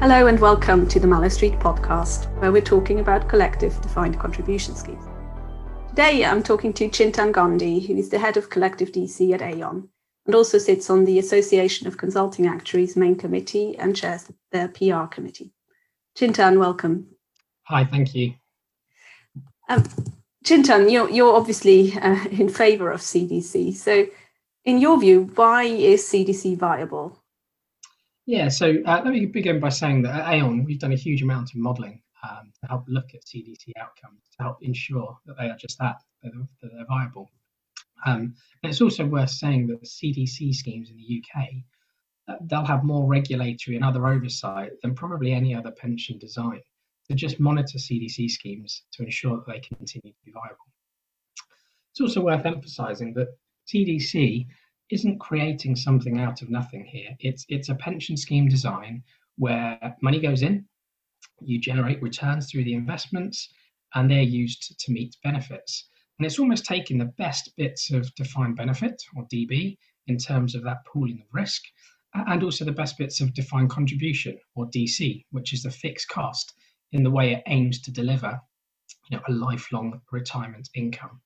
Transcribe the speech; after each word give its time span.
Hello 0.00 0.28
and 0.28 0.40
welcome 0.40 0.88
to 0.88 0.98
the 0.98 1.06
mallowstreet 1.06 1.60
podcast, 1.60 2.24
where 2.40 2.50
we're 2.50 2.62
talking 2.62 3.00
about 3.00 3.28
collective 3.28 3.78
defined 3.82 4.18
contribution 4.18 4.74
schemes. 4.74 5.04
Today 5.90 6.24
I'm 6.24 6.42
talking 6.42 6.72
to 6.72 6.88
Chintan 6.88 7.32
Gandhi, 7.32 7.80
who 7.80 7.96
is 7.96 8.08
the 8.08 8.18
head 8.18 8.38
of 8.38 8.48
collective 8.48 8.92
DC 8.92 9.34
at 9.34 9.42
Aon 9.42 9.90
and 10.24 10.34
also 10.34 10.56
sits 10.56 10.88
on 10.88 11.04
the 11.04 11.18
Association 11.18 11.86
of 11.86 11.98
Consulting 11.98 12.46
Actuaries 12.46 12.96
main 12.96 13.14
committee 13.14 13.76
and 13.76 13.94
chairs 13.94 14.32
their 14.52 14.68
PR 14.68 15.04
committee. 15.04 15.52
Chintan, 16.16 16.58
welcome. 16.58 17.06
Hi, 17.64 17.84
thank 17.84 18.14
you. 18.14 18.32
Um, 19.68 19.84
Chintan, 20.46 20.90
you're, 20.90 21.10
you're 21.10 21.36
obviously 21.36 21.92
uh, 21.98 22.24
in 22.30 22.48
favour 22.48 22.90
of 22.90 23.02
CDC. 23.02 23.74
So, 23.74 24.06
in 24.64 24.78
your 24.78 24.98
view, 24.98 25.30
why 25.34 25.64
is 25.64 26.04
CDC 26.04 26.56
viable? 26.56 27.19
Yeah, 28.26 28.48
so 28.48 28.76
uh, 28.86 29.02
let 29.04 29.12
me 29.12 29.26
begin 29.26 29.60
by 29.60 29.70
saying 29.70 30.02
that 30.02 30.14
at 30.14 30.34
Aon, 30.34 30.64
we've 30.64 30.78
done 30.78 30.92
a 30.92 30.96
huge 30.96 31.22
amount 31.22 31.50
of 31.50 31.56
modelling 31.56 32.02
um, 32.22 32.52
to 32.60 32.68
help 32.68 32.84
look 32.86 33.14
at 33.14 33.24
CDC 33.24 33.72
outcomes, 33.78 34.22
to 34.36 34.42
help 34.42 34.62
ensure 34.62 35.18
that 35.26 35.36
they 35.38 35.48
are 35.48 35.56
just 35.56 35.78
that, 35.78 35.96
that 36.22 36.32
they're, 36.32 36.48
that 36.62 36.70
they're 36.74 36.86
viable. 36.86 37.30
Um, 38.06 38.34
and 38.62 38.70
it's 38.70 38.80
also 38.80 39.04
worth 39.04 39.30
saying 39.30 39.66
that 39.68 39.80
the 39.80 39.86
CDC 39.86 40.54
schemes 40.54 40.90
in 40.90 40.96
the 40.96 41.22
UK, 41.22 41.48
uh, 42.28 42.36
they'll 42.42 42.64
have 42.64 42.84
more 42.84 43.06
regulatory 43.06 43.76
and 43.76 43.84
other 43.84 44.06
oversight 44.06 44.72
than 44.82 44.94
probably 44.94 45.32
any 45.32 45.54
other 45.54 45.70
pension 45.70 46.18
design 46.18 46.60
to 47.08 47.14
just 47.14 47.40
monitor 47.40 47.78
CDC 47.78 48.30
schemes 48.30 48.82
to 48.92 49.02
ensure 49.02 49.36
that 49.36 49.46
they 49.46 49.60
continue 49.60 50.12
to 50.12 50.24
be 50.24 50.32
viable. 50.32 50.56
It's 51.92 52.00
also 52.00 52.20
worth 52.20 52.46
emphasising 52.46 53.14
that 53.14 53.28
CDC 53.66 54.46
isn't 54.90 55.20
creating 55.20 55.76
something 55.76 56.18
out 56.20 56.42
of 56.42 56.50
nothing 56.50 56.84
here. 56.84 57.16
It's 57.20 57.44
it's 57.48 57.68
a 57.68 57.74
pension 57.74 58.16
scheme 58.16 58.48
design 58.48 59.02
where 59.36 59.96
money 60.02 60.20
goes 60.20 60.42
in, 60.42 60.66
you 61.40 61.60
generate 61.60 62.02
returns 62.02 62.50
through 62.50 62.64
the 62.64 62.74
investments, 62.74 63.48
and 63.94 64.10
they're 64.10 64.22
used 64.22 64.78
to 64.80 64.92
meet 64.92 65.16
benefits. 65.22 65.88
And 66.18 66.26
it's 66.26 66.38
almost 66.38 66.66
taking 66.66 66.98
the 66.98 67.12
best 67.16 67.50
bits 67.56 67.90
of 67.90 68.14
defined 68.14 68.56
benefit 68.56 69.02
or 69.16 69.26
DB 69.32 69.78
in 70.06 70.18
terms 70.18 70.54
of 70.54 70.62
that 70.64 70.84
pooling 70.84 71.20
of 71.20 71.28
risk, 71.32 71.62
and 72.14 72.42
also 72.42 72.64
the 72.64 72.72
best 72.72 72.98
bits 72.98 73.20
of 73.20 73.32
defined 73.32 73.70
contribution 73.70 74.38
or 74.54 74.66
DC, 74.66 75.24
which 75.30 75.52
is 75.52 75.62
the 75.62 75.70
fixed 75.70 76.08
cost 76.08 76.52
in 76.92 77.02
the 77.02 77.10
way 77.10 77.32
it 77.32 77.42
aims 77.46 77.80
to 77.82 77.92
deliver 77.92 78.40
you 79.08 79.16
know, 79.16 79.22
a 79.28 79.32
lifelong 79.32 80.00
retirement 80.10 80.68
income. 80.74 81.20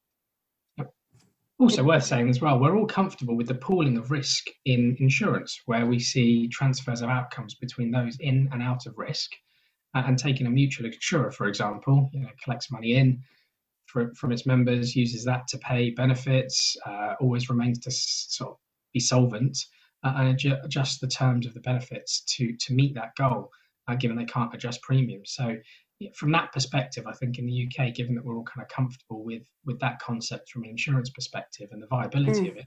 Also 1.59 1.85
worth 1.85 2.05
saying 2.05 2.29
as 2.29 2.41
well, 2.41 2.59
we're 2.59 2.77
all 2.77 2.87
comfortable 2.87 3.37
with 3.37 3.47
the 3.47 3.55
pooling 3.55 3.97
of 3.97 4.11
risk 4.11 4.47
in 4.65 4.97
insurance, 4.99 5.61
where 5.67 5.87
we 5.87 6.01
see 6.01 6.49
transfers 6.49 7.01
of 7.01 7.09
outcomes 7.09 7.55
between 7.55 7.93
those 7.93 8.17
in 8.19 8.49
and 8.53 8.61
out 8.61 8.87
of 8.87 8.99
risk, 8.99 9.31
uh, 9.95 10.03
and 10.05 10.19
taking 10.19 10.47
a 10.47 10.51
mutual 10.51 10.87
insurer, 10.87 11.31
for 11.31 11.47
example, 11.47 12.11
you 12.13 12.21
know, 12.21 12.29
collects 12.43 12.73
money 12.73 12.95
in 12.95 13.23
for, 13.87 14.13
from 14.15 14.33
its 14.33 14.47
members, 14.47 14.97
uses 14.97 15.25
that 15.25 15.47
to 15.49 15.59
pay 15.59 15.91
benefits, 15.91 16.77
uh, 16.87 17.15
always 17.21 17.49
remains 17.49 17.79
to 17.79 17.91
sort 17.91 18.51
of 18.51 18.57
be 18.93 18.99
solvent, 18.99 19.57
uh, 20.03 20.13
and 20.17 20.37
adju- 20.37 20.65
adjust 20.65 21.01
the 21.01 21.07
terms 21.07 21.47
of 21.47 21.55
the 21.55 21.61
benefits 21.61 22.23
to 22.23 22.57
to 22.57 22.75
meet 22.75 22.95
that 22.95 23.15
goal, 23.17 23.51
uh, 23.87 23.95
given 23.95 24.17
they 24.17 24.25
can't 24.25 24.53
adjust 24.55 24.83
premiums. 24.83 25.33
So 25.35 25.57
from 26.15 26.33
that 26.33 26.53
perspective, 26.53 27.07
I 27.07 27.13
think 27.13 27.39
in 27.39 27.47
the 27.47 27.67
UK, 27.67 27.95
given 27.95 28.15
that 28.15 28.25
we're 28.25 28.37
all 28.37 28.45
kind 28.45 28.63
of 28.63 28.69
comfortable 28.69 29.25
with 29.25 29.45
with 29.65 29.79
that 29.81 29.99
concept 30.01 30.51
from 30.51 30.65
an 30.65 30.71
insurance 30.71 31.11
perspective 31.11 31.69
and 31.73 31.83
the 31.83 31.87
viability 31.87 32.43
mm. 32.43 32.51
of 32.51 32.57
it 32.57 32.67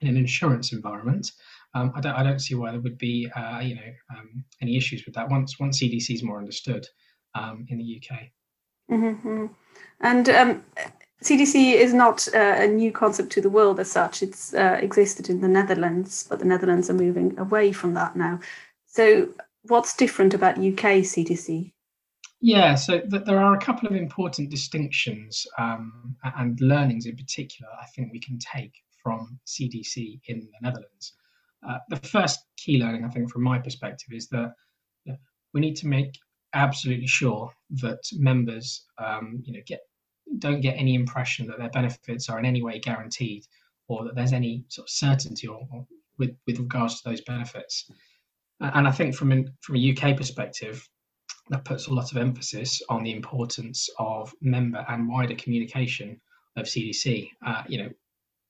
in 0.00 0.08
an 0.08 0.16
insurance 0.16 0.72
environment, 0.72 1.30
um, 1.74 1.92
I 1.94 2.00
don't 2.00 2.14
I 2.14 2.22
don't 2.22 2.40
see 2.40 2.54
why 2.54 2.70
there 2.70 2.80
would 2.80 2.98
be 2.98 3.30
uh, 3.34 3.60
you 3.60 3.76
know 3.76 3.92
um, 4.16 4.44
any 4.60 4.76
issues 4.76 5.04
with 5.04 5.14
that 5.14 5.30
once 5.30 5.58
once 5.58 5.80
CDC 5.80 6.14
is 6.14 6.22
more 6.22 6.38
understood 6.38 6.86
um, 7.34 7.66
in 7.68 7.78
the 7.78 8.00
UK. 8.00 8.18
Mm-hmm. 8.90 9.46
And 10.00 10.26
CDC 11.22 11.54
um, 11.54 11.80
is 11.80 11.94
not 11.94 12.28
uh, 12.34 12.56
a 12.58 12.66
new 12.66 12.92
concept 12.92 13.30
to 13.32 13.40
the 13.40 13.50
world 13.50 13.80
as 13.80 13.90
such. 13.90 14.22
It's 14.22 14.52
uh, 14.54 14.78
existed 14.80 15.30
in 15.30 15.40
the 15.40 15.48
Netherlands, 15.48 16.26
but 16.28 16.40
the 16.40 16.44
Netherlands 16.44 16.90
are 16.90 16.94
moving 16.94 17.38
away 17.38 17.72
from 17.72 17.94
that 17.94 18.16
now. 18.16 18.40
So, 18.86 19.28
what's 19.62 19.96
different 19.96 20.34
about 20.34 20.58
UK 20.58 21.02
CDC? 21.04 21.72
Yeah, 22.44 22.74
so 22.74 22.98
th- 22.98 23.22
there 23.24 23.38
are 23.38 23.54
a 23.54 23.60
couple 23.60 23.88
of 23.88 23.94
important 23.94 24.50
distinctions 24.50 25.46
um, 25.58 26.16
and 26.24 26.60
learnings 26.60 27.06
in 27.06 27.16
particular 27.16 27.70
I 27.80 27.86
think 27.86 28.12
we 28.12 28.18
can 28.18 28.36
take 28.38 28.74
from 29.00 29.38
CDC 29.46 30.20
in 30.26 30.40
the 30.40 30.48
Netherlands. 30.60 31.14
Uh, 31.66 31.78
the 31.88 31.96
first 31.96 32.40
key 32.56 32.78
learning, 32.82 33.04
I 33.04 33.08
think, 33.10 33.30
from 33.30 33.44
my 33.44 33.60
perspective, 33.60 34.08
is 34.12 34.26
that 34.30 34.54
you 35.04 35.12
know, 35.12 35.18
we 35.54 35.60
need 35.60 35.76
to 35.76 35.86
make 35.86 36.18
absolutely 36.52 37.06
sure 37.06 37.52
that 37.80 38.00
members, 38.14 38.86
um, 38.98 39.40
you 39.44 39.52
know, 39.52 39.60
get 39.64 39.80
don't 40.38 40.60
get 40.60 40.74
any 40.76 40.96
impression 40.96 41.46
that 41.46 41.58
their 41.58 41.70
benefits 41.70 42.28
are 42.28 42.40
in 42.40 42.44
any 42.44 42.60
way 42.60 42.80
guaranteed, 42.80 43.46
or 43.86 44.04
that 44.04 44.16
there's 44.16 44.32
any 44.32 44.64
sort 44.66 44.86
of 44.86 44.90
certainty 44.90 45.46
or, 45.46 45.60
or 45.72 45.86
with 46.18 46.36
with 46.48 46.58
regards 46.58 47.00
to 47.00 47.08
those 47.08 47.20
benefits. 47.20 47.88
And 48.60 48.88
I 48.88 48.90
think 48.90 49.14
from 49.14 49.30
an, 49.30 49.52
from 49.60 49.76
a 49.76 49.92
UK 49.92 50.16
perspective, 50.16 50.88
that 51.50 51.64
puts 51.64 51.86
a 51.86 51.94
lot 51.94 52.10
of 52.12 52.18
emphasis 52.18 52.80
on 52.88 53.02
the 53.02 53.12
importance 53.12 53.88
of 53.98 54.32
member 54.40 54.84
and 54.88 55.08
wider 55.08 55.34
communication 55.34 56.20
of 56.56 56.66
CDC. 56.66 57.28
Uh, 57.44 57.62
you 57.68 57.78
know, 57.78 57.90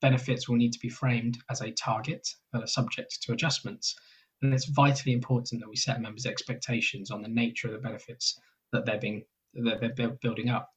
benefits 0.01 0.49
will 0.49 0.57
need 0.57 0.73
to 0.73 0.81
be 0.81 0.89
framed 0.89 1.39
as 1.51 1.61
a 1.63 1.71
target 1.73 2.29
that 2.53 2.63
are 2.63 2.67
subject 2.67 3.23
to 3.23 3.33
adjustments. 3.33 3.97
And 4.43 4.53
it's 4.53 4.67
vitally 4.67 5.13
important 5.13 5.61
that 5.61 5.71
we 5.71 5.77
set 5.77 6.01
members' 6.01 6.27
expectations 6.27 7.11
on 7.11 7.23
the 7.23 7.29
nature 7.29 7.69
of 7.69 7.75
the 7.75 7.79
benefits 7.79 8.39
that 8.73 8.85
they're 8.85 8.99
being 8.99 9.25
that 9.55 9.97
they're 9.97 10.17
building 10.23 10.49
up. 10.49 10.69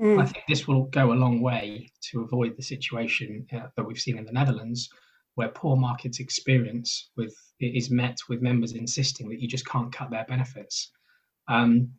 Mm. 0.00 0.20
I 0.20 0.26
think 0.26 0.44
this 0.48 0.66
will 0.66 0.84
go 0.84 1.12
a 1.12 1.14
long 1.14 1.40
way 1.40 1.90
to 2.10 2.22
avoid 2.22 2.56
the 2.56 2.62
situation 2.62 3.46
uh, 3.52 3.66
that 3.76 3.84
we've 3.84 3.98
seen 3.98 4.16
in 4.16 4.24
the 4.24 4.32
Netherlands, 4.32 4.88
where 5.34 5.48
poor 5.48 5.76
market 5.76 6.20
experience 6.20 7.10
with 7.16 7.36
is 7.60 7.90
met 7.90 8.18
with 8.28 8.42
members 8.42 8.72
insisting 8.72 9.28
that 9.28 9.40
you 9.40 9.48
just 9.48 9.66
can't 9.66 9.92
cut 9.92 10.10
their 10.10 10.24
benefits. 10.24 10.90
Um, 11.48 11.92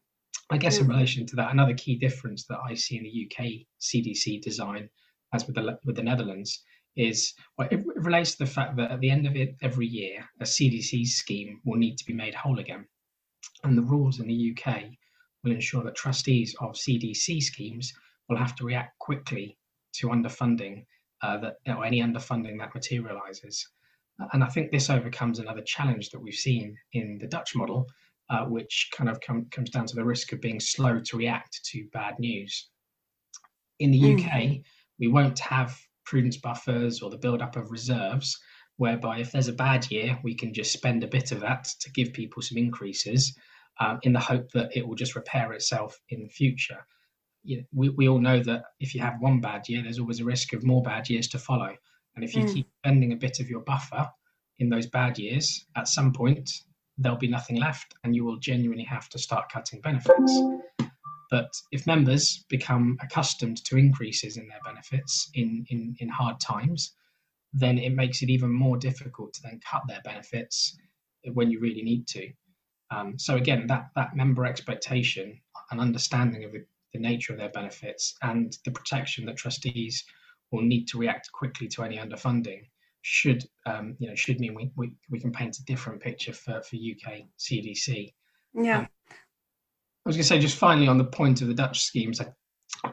I 0.50 0.58
guess 0.58 0.80
in 0.80 0.88
relation 0.88 1.26
to 1.28 1.36
that, 1.38 1.52
another 1.52 1.74
key 1.74 1.96
difference 1.96 2.46
that 2.48 2.60
I 2.64 2.76
see 2.76 2.98
in 2.98 3.04
the 3.04 3.26
UK 3.26 3.66
CDC 3.82 4.42
design, 4.42 4.90
as 5.34 5.46
with 5.46 5.56
the 5.56 5.80
with 5.86 5.96
the 5.96 6.04
Netherlands, 6.04 6.64
is 6.96 7.34
well, 7.58 7.68
it 7.72 7.84
relates 7.96 8.34
to 8.34 8.40
the 8.40 8.52
fact 8.52 8.78
that 8.78 8.92
at 8.92 9.00
the 9.00 9.10
end 9.10 9.26
of 9.26 9.36
it 9.36 9.56
every 9.62 9.88
year, 9.88 10.24
a 10.40 10.44
CDC 10.44 11.08
scheme 11.08 11.62
will 11.66 11.78
need 11.78 11.98
to 11.98 12.06
be 12.06 12.14
made 12.14 12.36
whole 12.36 12.60
again, 12.60 12.88
and 13.64 13.78
the 13.78 13.82
rules 13.82 14.20
in 14.20 14.28
the 14.28 14.56
UK 14.56 14.84
will 15.44 15.52
ensure 15.52 15.84
that 15.84 15.96
trustees 15.96 16.56
of 16.60 16.76
CDC 16.76 17.42
schemes 17.42 17.94
will 18.30 18.38
have 18.38 18.56
to 18.56 18.66
react 18.66 18.98
quickly 19.00 19.58
to 19.94 20.08
underfunding 20.08 20.86
uh, 21.22 21.38
that 21.38 21.56
or 21.68 21.86
any 21.86 22.02
underfunding 22.02 22.60
that 22.60 22.74
materialises. 22.74 23.68
And 24.32 24.44
I 24.44 24.48
think 24.48 24.72
this 24.72 24.90
overcomes 24.90 25.40
another 25.40 25.62
challenge 25.62 26.10
that 26.12 26.20
we've 26.20 26.34
seen 26.34 26.78
in 26.94 27.18
the 27.20 27.28
Dutch 27.28 27.56
model, 27.56 27.88
uh, 28.30 28.46
which 28.46 28.90
kind 28.96 29.10
of 29.10 29.20
com- 29.22 29.48
comes 29.52 29.70
down 29.70 29.86
to 29.86 29.96
the 29.96 30.06
risk 30.06 30.32
of 30.32 30.42
being 30.42 30.60
slow 30.60 31.00
to 31.00 31.18
react 31.18 31.60
to 31.66 31.88
bad 31.94 32.20
news. 32.20 32.70
In 33.80 33.92
the 33.92 34.02
mm. 34.02 34.26
UK, 34.26 34.62
we 35.00 35.08
won't 35.08 35.40
have 35.40 35.78
prudence 36.06 36.38
buffers 36.38 37.02
or 37.02 37.10
the 37.10 37.18
build-up 37.18 37.56
of 37.56 37.72
reserves, 37.72 38.38
whereby 38.78 39.20
if 39.20 39.32
there's 39.32 39.48
a 39.48 39.54
bad 39.54 39.90
year, 39.92 40.20
we 40.24 40.36
can 40.36 40.54
just 40.54 40.74
spend 40.74 41.04
a 41.04 41.08
bit 41.08 41.32
of 41.32 41.42
that 41.42 41.68
to 41.82 41.92
give 41.92 42.14
people 42.14 42.42
some 42.42 42.58
increases 42.58 43.38
um, 43.80 44.00
in 44.04 44.14
the 44.14 44.20
hope 44.20 44.52
that 44.52 44.76
it 44.76 44.88
will 44.88 44.96
just 44.96 45.16
repair 45.16 45.54
itself 45.54 46.00
in 46.10 46.24
the 46.24 46.30
future. 46.30 46.86
You 47.44 47.58
know, 47.58 47.64
we, 47.74 47.90
we 47.90 48.08
all 48.08 48.20
know 48.20 48.42
that 48.42 48.64
if 48.80 48.96
you 48.96 49.02
have 49.02 49.16
one 49.20 49.40
bad 49.40 49.68
year, 49.70 49.84
there's 49.84 50.00
always 50.00 50.20
a 50.20 50.26
risk 50.26 50.54
of 50.54 50.64
more 50.64 50.82
bad 50.82 51.10
years 51.10 51.28
to 51.30 51.40
follow. 51.40 51.76
And 52.16 52.24
if 52.24 52.36
you 52.36 52.44
mm. 52.44 52.54
keep 52.54 52.68
spending 52.84 53.12
a 53.12 53.18
bit 53.18 53.40
of 53.40 53.50
your 53.50 53.62
buffer 53.62 54.10
in 54.60 54.70
those 54.70 54.88
bad 54.88 55.20
years, 55.20 55.66
at 55.76 55.88
some 55.88 56.14
point 56.14 56.50
there'll 56.98 57.18
be 57.18 57.28
nothing 57.28 57.58
left 57.58 57.96
and 58.04 58.16
you 58.16 58.24
will 58.24 58.38
genuinely 58.38 58.84
have 58.84 59.10
to 59.10 59.20
start 59.20 59.52
cutting 59.52 59.82
benefits. 59.82 60.42
But 61.32 61.52
if 61.72 61.88
members 61.88 62.46
become 62.50 62.98
accustomed 63.02 63.64
to 63.66 63.78
increases 63.78 64.38
in 64.38 64.48
their 64.48 64.60
benefits 64.64 65.30
in, 65.34 65.66
in, 65.70 65.96
in 66.00 66.08
hard 66.08 66.40
times, 66.40 66.94
then 67.52 67.78
it 67.78 67.94
makes 67.94 68.22
it 68.22 68.30
even 68.30 68.52
more 68.52 68.78
difficult 68.78 69.34
to 69.34 69.42
then 69.42 69.60
cut 69.70 69.84
their 69.88 70.02
benefits 70.04 70.78
when 71.34 71.50
you 71.50 71.60
really 71.60 71.82
need 71.82 72.08
to. 72.08 72.32
Um, 72.92 73.18
so 73.18 73.36
again, 73.36 73.66
that 73.68 73.90
that 73.96 74.16
member 74.16 74.46
expectation 74.46 75.42
and 75.72 75.80
understanding 75.80 76.44
of 76.44 76.52
the, 76.52 76.66
the 76.94 77.00
nature 77.00 77.34
of 77.34 77.40
their 77.40 77.50
benefits 77.50 78.16
and 78.22 78.56
the 78.64 78.72
protection 78.72 79.26
that 79.26 79.38
trustees 79.38 80.04
will 80.52 80.62
need 80.62 80.86
to 80.90 81.00
react 81.00 81.32
quickly 81.32 81.68
to 81.70 81.84
any 81.84 81.98
underfunding 81.98 82.68
should 83.08 83.46
um, 83.68 83.96
you 84.00 84.10
know 84.10 84.16
should 84.16 84.40
mean 84.40 84.56
we, 84.56 84.72
we, 84.76 84.92
we 85.12 85.20
can 85.20 85.32
paint 85.32 85.60
a 85.60 85.66
different 85.66 86.02
picture 86.02 86.34
for, 86.34 86.60
for 86.64 86.76
UK 86.76 87.26
CDC. 87.38 88.12
Yeah. 88.56 88.80
Um, 88.80 88.88
I 89.12 90.10
was 90.10 90.16
going 90.16 90.24
to 90.24 90.28
say 90.28 90.40
just 90.40 90.58
finally 90.58 90.88
on 90.88 90.98
the 90.98 91.06
point 91.06 91.42
of 91.44 91.48
the 91.48 91.54
Dutch 91.54 91.84
schemes, 91.84 92.20
I, 92.20 92.28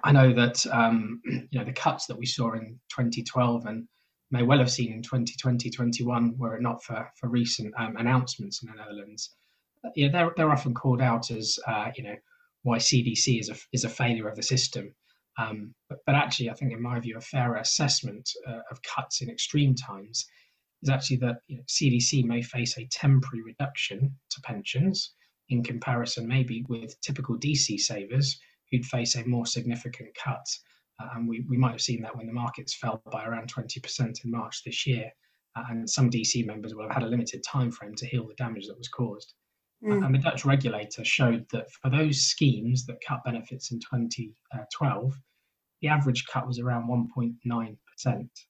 I 0.04 0.12
know 0.12 0.34
that 0.34 0.66
um, 0.66 1.22
you 1.24 1.58
know 1.58 1.64
the 1.64 1.72
cuts 1.72 2.04
that 2.06 2.18
we 2.18 2.26
saw 2.26 2.52
in 2.52 2.78
2012 2.90 3.64
and 3.64 3.88
may 4.30 4.42
well 4.42 4.58
have 4.58 4.70
seen 4.70 4.92
in 4.92 5.02
2020 5.02 5.70
21 5.70 6.36
were 6.36 6.56
it 6.56 6.62
not 6.62 6.84
for 6.84 7.10
for 7.18 7.30
recent 7.30 7.72
um, 7.78 7.96
announcements 7.96 8.62
in 8.62 8.68
the 8.68 8.76
Netherlands. 8.76 9.34
yeah, 9.96 10.08
they're 10.12 10.34
they're 10.36 10.52
often 10.52 10.74
called 10.74 11.00
out 11.00 11.30
as 11.30 11.58
uh, 11.66 11.90
you 11.96 12.04
know 12.04 12.16
why 12.64 12.76
CDC 12.76 13.40
is 13.40 13.48
a 13.48 13.56
is 13.72 13.84
a 13.84 13.88
failure 13.88 14.28
of 14.28 14.36
the 14.36 14.42
system. 14.42 14.94
Um, 15.38 15.74
but, 15.88 15.98
but, 16.04 16.14
actually, 16.14 16.50
I 16.50 16.54
think 16.54 16.72
in 16.72 16.82
my 16.82 17.00
view, 17.00 17.16
a 17.16 17.20
fairer 17.20 17.56
assessment 17.56 18.28
uh, 18.46 18.60
of 18.70 18.82
cuts 18.82 19.22
in 19.22 19.30
extreme 19.30 19.74
times 19.74 20.26
is 20.82 20.90
actually 20.90 21.16
that 21.18 21.36
you 21.46 21.56
know, 21.56 21.62
CDC 21.68 22.24
may 22.24 22.42
face 22.42 22.76
a 22.76 22.86
temporary 22.86 23.42
reduction 23.42 24.14
to 24.30 24.40
pensions 24.42 25.14
in 25.48 25.62
comparison, 25.62 26.28
maybe 26.28 26.64
with 26.68 27.00
typical 27.00 27.38
DC 27.38 27.78
savers 27.78 28.38
who'd 28.70 28.84
face 28.86 29.14
a 29.16 29.26
more 29.26 29.46
significant 29.46 30.14
cut. 30.14 30.46
Uh, 31.00 31.08
and 31.14 31.28
we, 31.28 31.44
we 31.48 31.56
might 31.56 31.72
have 31.72 31.80
seen 31.80 32.02
that 32.02 32.16
when 32.16 32.26
the 32.26 32.32
markets 32.32 32.74
fell 32.74 33.02
by 33.10 33.24
around 33.24 33.52
20% 33.52 34.24
in 34.24 34.30
March 34.30 34.62
this 34.64 34.86
year. 34.86 35.10
Uh, 35.54 35.64
and 35.70 35.88
some 35.88 36.10
DC 36.10 36.46
members 36.46 36.74
will 36.74 36.84
have 36.84 36.92
had 36.92 37.02
a 37.02 37.06
limited 37.06 37.42
time 37.42 37.70
frame 37.70 37.94
to 37.94 38.06
heal 38.06 38.26
the 38.26 38.34
damage 38.34 38.66
that 38.66 38.78
was 38.78 38.88
caused. 38.88 39.34
Mm. 39.84 40.06
And 40.06 40.14
the 40.14 40.18
Dutch 40.18 40.44
regulator 40.44 41.04
showed 41.04 41.46
that 41.50 41.70
for 41.70 41.90
those 41.90 42.20
schemes 42.20 42.86
that 42.86 43.02
cut 43.06 43.24
benefits 43.24 43.72
in 43.72 43.80
2012, 43.80 45.14
the 45.80 45.88
average 45.88 46.26
cut 46.26 46.46
was 46.46 46.60
around 46.60 46.88
1.9%. 46.88 47.76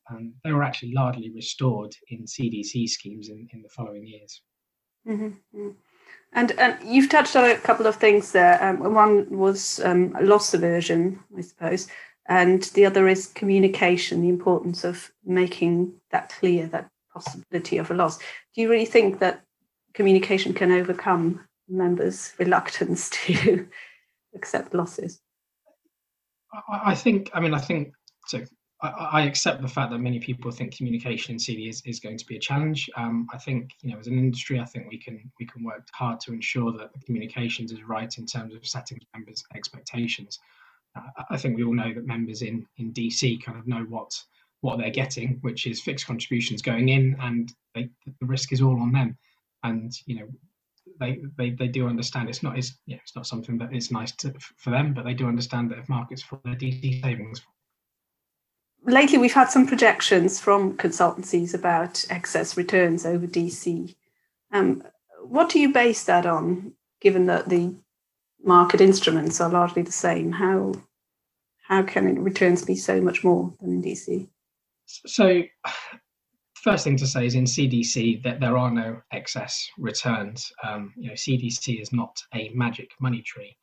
And 0.09 0.35
they 0.45 0.53
were 0.53 0.63
actually 0.63 0.93
largely 0.93 1.31
restored 1.31 1.95
in 2.09 2.25
CDC 2.25 2.89
schemes 2.89 3.31
in, 3.31 3.49
in 3.53 3.63
the 3.63 3.69
following 3.71 4.07
years. 4.07 4.43
Mm-hmm. 5.09 5.27
mm-hmm. 5.27 5.71
And, 6.35 6.53
and 6.53 6.79
you've 6.83 7.11
touched 7.11 7.37
on 7.37 7.45
a 7.45 7.57
couple 7.57 7.87
of 7.87 7.97
things 7.97 8.33
there. 8.33 8.63
Um, 8.63 8.95
one 8.95 9.27
was 9.29 9.81
um, 9.81 10.17
loss 10.23 10.55
aversion, 10.55 11.21
I 11.37 11.43
suppose, 11.43 11.89
and 12.27 12.63
the 12.75 12.87
other 12.87 13.07
is 13.07 13.27
communication, 13.27 14.23
the 14.23 14.31
importance 14.31 14.83
of 14.83 15.11
making 15.25 15.93
that 16.11 16.31
clear, 16.31 16.67
that 16.69 16.89
possibility 17.13 17.77
of 17.77 17.91
a 17.91 17.95
loss. 17.95 18.17
Do 18.19 18.63
you 18.63 18.71
really 18.71 18.87
think 18.87 19.19
that 19.19 19.45
communication 19.95 20.55
can 20.55 20.73
overcome 20.73 21.41
members' 21.69 22.33
reluctance 22.39 23.11
to 23.11 23.67
accept 24.35 24.75
losses? 24.75 25.21
I 26.71 26.95
think. 26.95 27.31
I 27.35 27.41
mean, 27.41 27.55
I 27.55 27.61
think 27.61 27.93
so. 28.27 28.43
I, 28.83 29.23
accept 29.23 29.63
the 29.63 29.69
fact 29.69 29.93
that 29.93 30.01
many 30.01 30.19
people 30.19 30.51
think 30.51 30.77
communication 30.77 31.35
in 31.35 31.39
CD 31.39 31.69
is, 31.69 31.83
is 31.87 32.01
going 32.01 32.19
to 32.19 32.27
be 32.27 32.37
a 32.37 32.41
challenge. 32.41 32.91
Um, 32.97 33.29
I 33.33 33.39
think, 33.39 33.71
you 33.81 33.93
know, 33.93 33.99
as 34.01 34.09
an 34.09 34.19
industry, 34.19 34.59
I 34.59 34.65
think 34.65 34.89
we 34.91 34.99
can 34.99 35.31
we 35.39 35.47
can 35.47 35.63
work 35.63 35.87
hard 35.93 36.19
to 36.21 36.33
ensure 36.33 36.73
that 36.73 36.93
the 36.93 36.99
communications 36.99 37.71
is 37.71 37.85
right 37.85 38.13
in 38.19 38.27
terms 38.27 38.55
of 38.55 38.67
setting 38.67 38.99
members' 39.15 39.45
expectations. 39.55 40.41
Uh, 40.97 41.23
I 41.31 41.37
think 41.37 41.57
we 41.57 41.63
all 41.63 41.75
know 41.75 41.95
that 41.95 42.07
members 42.07 42.43
in 42.43 42.67
in 42.77 42.93
DC 42.93 43.43
kind 43.43 43.57
of 43.57 43.69
know 43.69 43.87
what 43.89 44.13
what 44.63 44.79
they're 44.79 44.91
getting, 44.91 45.39
which 45.43 45.67
is 45.67 45.81
fixed 45.81 46.07
contributions 46.07 46.61
going 46.61 46.89
in, 46.89 47.17
and 47.21 47.53
they, 47.75 47.89
the 48.21 48.27
risk 48.27 48.53
is 48.53 48.61
all 48.61 48.81
on 48.81 48.91
them 48.93 49.17
and 49.63 49.93
you 50.07 50.17
know 50.21 50.29
they, 51.01 51.21
they 51.37 51.51
they 51.51 51.69
do 51.69 51.89
understand 51.89 52.29
it's 52.29 52.43
not 52.43 52.59
it's 52.59 52.79
yeah 52.87 52.99
it's 53.03 53.17
not 53.17 53.27
something 53.27 53.59
that 53.59 53.75
is 53.75 53.91
nice 53.91 54.13
to, 54.13 54.35
for 54.57 54.71
them, 54.71 54.95
but 54.95 55.05
they 55.05 55.15
do 55.15 55.27
understand 55.27 55.71
that 55.71 55.79
if 55.79 55.89
markets 55.89 56.23
fall, 56.23 56.41
their 56.45 56.55
DC 56.55 57.03
savings. 57.03 57.43
Lately, 58.85 59.19
we've 59.19 59.33
had 59.33 59.49
some 59.49 59.67
projections 59.67 60.41
from 60.41 60.77
consultancies 60.77 61.55
about 61.55 62.05
excess 62.11 62.57
returns 62.57 63.07
over 63.07 63.27
DC. 63.27 63.95
Um, 64.51 64.83
what 65.23 65.49
do 65.49 65.61
you 65.61 65.73
base 65.73 66.05
that 66.05 66.27
on, 66.27 66.73
given 67.01 67.27
that 67.27 67.49
the 67.49 67.75
market 68.45 68.81
instruments 68.81 69.41
are 69.41 69.51
largely 69.51 69.83
the 69.83 69.93
same? 69.93 70.33
How 70.33 70.75
how 71.69 71.83
can 71.83 72.23
returns 72.23 72.65
be 72.65 72.75
so 72.75 73.01
much 73.01 73.23
more 73.23 73.55
than 73.61 73.71
in 73.73 73.83
DC? 73.83 74.29
So 74.87 75.43
first 76.63 76.85
thing 76.85 76.97
to 76.97 77.07
say 77.07 77.27
is 77.27 77.35
in 77.35 77.45
CDC 77.45 78.23
that 78.23 78.39
there 78.39 78.57
are 78.57 78.71
no 78.71 79.03
excess 79.13 79.69
returns. 79.79 80.51
Um, 80.63 80.93
you 80.97 81.09
know, 81.09 81.15
CDC 81.15 81.81
is 81.81 81.93
not 81.93 82.23
a 82.35 82.51
magic 82.55 82.91
money 83.01 83.21
tree. 83.21 83.57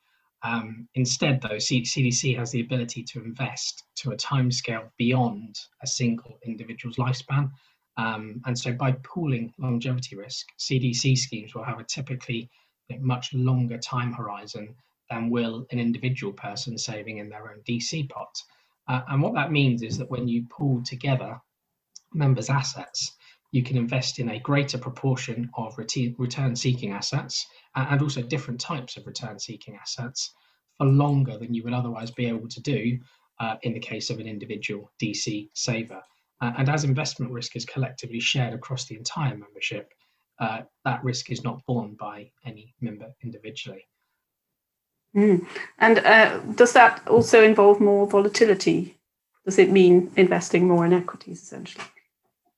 Um, 0.44 0.88
instead, 0.96 1.42
though, 1.42 1.60
C- 1.60 1.84
CDC 1.84 2.38
has 2.38 2.52
the 2.52 2.62
ability 2.62 3.04
to 3.04 3.24
invest 3.24 3.84
to 3.98 4.12
a 4.12 4.18
timescale 4.18 4.90
beyond 4.98 5.58
a 5.82 5.88
single 5.88 6.40
individual's 6.44 6.98
lifespan. 6.98 7.50
Um, 7.98 8.42
and 8.46 8.58
so, 8.58 8.74
by 8.74 8.94
pooling 9.04 9.54
longevity 9.58 10.18
risk, 10.18 10.48
CDC 10.60 11.18
schemes 11.18 11.56
will 11.56 11.64
have 11.64 11.80
a 11.80 11.86
typically 11.86 12.50
much 13.00 13.34
longer 13.34 13.78
time 13.78 14.12
horizon 14.12 14.76
than 15.10 15.30
will 15.30 15.66
an 15.72 15.80
individual 15.80 16.34
person 16.34 16.78
saving 16.78 17.18
in 17.18 17.30
their 17.30 17.52
own 17.52 17.62
DC 17.68 18.10
pot. 18.10 18.42
Uh, 18.88 19.02
and 19.10 19.22
what 19.22 19.34
that 19.36 19.52
means 19.52 19.84
is 19.84 19.98
that 19.98 20.10
when 20.10 20.28
you 20.28 20.46
pool 20.50 20.82
together 20.84 21.40
members' 22.14 22.50
assets, 22.50 23.16
you 23.52 23.64
can 23.64 23.78
invest 23.78 24.20
in 24.20 24.30
a 24.30 24.40
greater 24.40 24.78
proportion 24.78 25.50
of 25.56 25.78
return 25.78 26.56
seeking 26.56 26.92
assets 26.92 27.48
and 27.76 28.02
also 28.02 28.22
different 28.22 28.60
types 28.60 28.96
of 28.96 29.08
return 29.08 29.40
seeking 29.40 29.76
assets 29.76 30.34
for 30.78 30.86
longer 30.86 31.38
than 31.38 31.54
you 31.54 31.64
would 31.64 31.74
otherwise 31.74 32.12
be 32.12 32.28
able 32.28 32.48
to 32.48 32.62
do 32.62 32.98
uh, 33.40 33.56
in 33.64 33.74
the 33.74 33.80
case 33.80 34.10
of 34.10 34.20
an 34.20 34.28
individual 34.28 34.92
DC 35.02 35.50
saver. 35.54 36.02
Uh, 36.42 36.52
and 36.58 36.70
as 36.70 36.84
investment 36.84 37.32
risk 37.32 37.56
is 37.56 37.66
collectively 37.66 38.20
shared 38.20 38.54
across 38.54 38.86
the 38.86 38.96
entire 38.96 39.36
membership, 39.36 39.92
uh, 40.40 40.62
that 40.86 41.04
risk 41.04 41.32
is 41.32 41.44
not 41.44 41.66
borne 41.66 41.96
by 42.00 42.30
any 42.46 42.74
member 42.80 43.08
individually. 43.24 43.86
Mm. 45.16 45.46
And 45.80 46.00
uh, 46.00 46.40
does 46.56 46.74
that 46.74 47.06
also 47.08 47.44
involve 47.44 47.82
more 47.82 48.08
volatility? 48.08 48.98
Does 49.44 49.58
it 49.58 49.72
mean 49.72 50.12
investing 50.16 50.68
more 50.68 50.86
in 50.86 50.94
equities 50.94 51.42
essentially? 51.42 51.84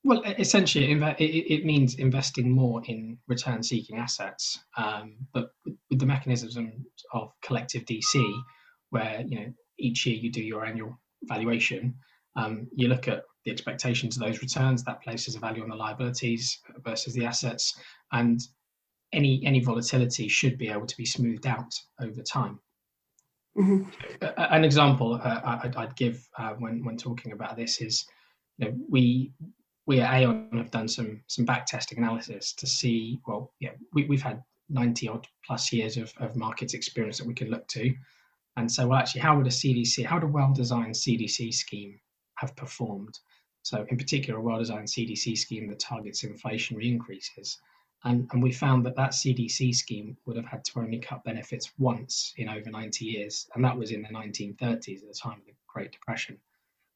Well, 0.04 0.22
essentially, 0.24 0.90
it, 0.90 1.64
means 1.64 1.94
investing 1.94 2.50
more 2.50 2.82
in 2.86 3.18
return-seeking 3.28 3.98
assets, 3.98 4.58
um, 4.76 5.14
but 5.32 5.52
with 5.64 6.00
the 6.00 6.06
mechanisms 6.06 6.56
of 7.12 7.32
collective 7.40 7.84
DC, 7.84 8.42
where 8.90 9.22
you 9.24 9.38
know 9.38 9.52
each 9.78 10.04
year 10.04 10.16
you 10.16 10.32
do 10.32 10.42
your 10.42 10.64
annual 10.64 10.98
valuation, 11.22 11.94
um, 12.34 12.66
you 12.74 12.88
look 12.88 13.06
at 13.06 13.22
the 13.44 13.52
expectations 13.52 14.16
of 14.16 14.24
those 14.24 14.42
returns, 14.42 14.82
that 14.84 15.02
places 15.02 15.36
a 15.36 15.38
value 15.38 15.62
on 15.62 15.68
the 15.68 15.76
liabilities 15.76 16.58
versus 16.84 17.14
the 17.14 17.24
assets, 17.24 17.78
and 18.10 18.40
any 19.12 19.40
any 19.44 19.60
volatility 19.60 20.26
should 20.26 20.58
be 20.58 20.68
able 20.68 20.86
to 20.86 20.96
be 20.96 21.06
smoothed 21.06 21.46
out 21.46 21.72
over 22.00 22.22
time. 22.22 22.58
Mm-hmm. 23.56 23.84
An 24.36 24.64
example 24.64 25.20
uh, 25.22 25.58
I'd, 25.62 25.76
I'd, 25.76 25.94
give 25.94 26.26
uh, 26.38 26.54
when 26.58 26.84
when 26.84 26.96
talking 26.96 27.32
about 27.32 27.56
this 27.56 27.80
is, 27.80 28.06
you 28.56 28.66
know, 28.66 28.76
we 28.90 29.32
we 29.86 30.00
at 30.00 30.22
Aon 30.22 30.48
have 30.54 30.70
done 30.70 30.88
some 30.88 31.22
some 31.26 31.44
back 31.44 31.66
testing 31.66 31.98
analysis 31.98 32.52
to 32.54 32.66
see. 32.66 33.20
Well, 33.26 33.52
yeah, 33.60 33.72
we, 33.92 34.04
we've 34.04 34.22
had 34.22 34.42
90 34.68 35.08
odd 35.08 35.26
plus 35.44 35.72
years 35.72 35.96
of, 35.96 36.12
of 36.18 36.36
markets 36.36 36.74
experience 36.74 37.18
that 37.18 37.26
we 37.26 37.34
can 37.34 37.50
look 37.50 37.66
to. 37.68 37.94
And 38.56 38.70
so, 38.70 38.86
well, 38.86 38.98
actually, 38.98 39.22
how 39.22 39.36
would 39.36 39.46
a 39.46 39.50
CDC, 39.50 40.04
how 40.04 40.16
would 40.16 40.24
a 40.24 40.26
well-designed 40.26 40.94
CDC 40.94 41.54
scheme 41.54 41.98
have 42.36 42.54
performed? 42.56 43.18
So, 43.62 43.86
in 43.88 43.96
particular, 43.96 44.38
a 44.38 44.42
well-designed 44.42 44.88
CDC 44.88 45.38
scheme 45.38 45.68
that 45.68 45.78
targets 45.78 46.22
inflationary 46.22 46.90
increases. 46.90 47.58
And, 48.04 48.28
and 48.32 48.42
we 48.42 48.50
found 48.50 48.84
that 48.84 48.96
that 48.96 49.12
CDC 49.12 49.74
scheme 49.74 50.16
would 50.26 50.36
have 50.36 50.44
had 50.44 50.64
to 50.66 50.80
only 50.80 50.98
cut 50.98 51.22
benefits 51.22 51.72
once 51.78 52.34
in 52.36 52.48
over 52.48 52.68
90 52.68 53.04
years, 53.04 53.48
and 53.54 53.64
that 53.64 53.78
was 53.78 53.92
in 53.92 54.02
the 54.02 54.08
1930s 54.08 55.02
at 55.02 55.08
the 55.08 55.14
time 55.14 55.38
of 55.38 55.46
the 55.46 55.52
Great 55.72 55.92
Depression. 55.92 56.36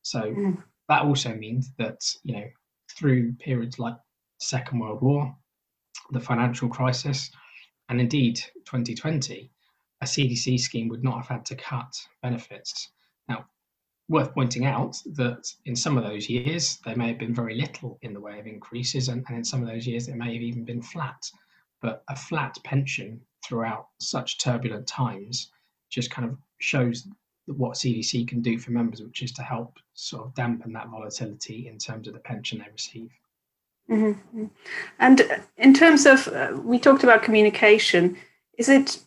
So 0.03 0.23
mm. 0.23 0.63
that 0.89 1.03
also 1.03 1.35
means 1.35 1.71
that 1.79 2.01
you 2.25 2.35
know 2.35 2.47
through 2.91 3.33
periods 3.35 3.79
like 3.79 3.97
Second 4.39 4.81
World 4.81 5.03
War, 5.03 5.35
the 6.11 6.21
financial 6.21 6.69
crisis, 6.69 7.31
and 7.89 8.01
indeed 8.01 8.37
2020, 8.65 9.51
a 10.01 10.05
CDC 10.05 10.61
scheme 10.61 10.89
would 10.89 11.03
not 11.03 11.17
have 11.19 11.29
had 11.29 11.47
to 11.47 11.57
cut 11.57 11.95
benefits. 12.23 12.91
Now, 13.29 13.47
worth 14.09 14.35
pointing 14.35 14.67
out 14.67 14.97
that 15.15 15.53
in 15.65 15.75
some 15.75 15.97
of 15.97 16.05
those 16.05 16.29
years, 16.29 16.79
there 16.85 16.97
may 16.97 17.09
have 17.09 17.19
been 17.19 17.35
very 17.35 17.55
little 17.55 17.99
in 18.03 18.13
the 18.13 18.21
way 18.21 18.39
of 18.39 18.47
increases, 18.47 19.09
and, 19.09 19.25
and 19.29 19.37
in 19.37 19.45
some 19.45 19.63
of 19.63 19.69
those 19.69 19.87
years, 19.87 20.09
it 20.09 20.17
may 20.17 20.35
have 20.35 20.43
even 20.43 20.65
been 20.65 20.83
flat. 20.83 21.31
But 21.81 22.05
a 22.09 22.17
flat 22.17 22.57
pension 22.65 23.21
throughout 23.45 23.89
such 24.01 24.39
turbulent 24.39 24.87
times 24.87 25.51
just 25.89 26.11
kind 26.11 26.29
of 26.29 26.37
shows 26.59 27.07
what 27.47 27.77
CDC 27.77 28.27
can 28.27 28.43
do 28.43 28.59
for 28.59 28.73
members, 28.73 29.01
which 29.01 29.23
is 29.23 29.33
to 29.33 29.43
help 29.43 29.79
sort 29.95 30.27
of 30.27 30.35
dampen 30.35 30.73
that 30.73 30.89
volatility 30.89 31.69
in 31.69 31.79
terms 31.79 32.09
of 32.09 32.15
the 32.15 32.21
pension 32.21 32.59
they 32.59 32.71
receive. 32.73 33.11
Mm-hmm. 33.91 34.47
And 34.99 35.43
in 35.57 35.73
terms 35.73 36.07
of, 36.07 36.27
uh, 36.29 36.53
we 36.61 36.79
talked 36.79 37.05
about 37.05 37.23
communication. 37.23 38.17
Is 38.59 38.69
it 38.69 38.99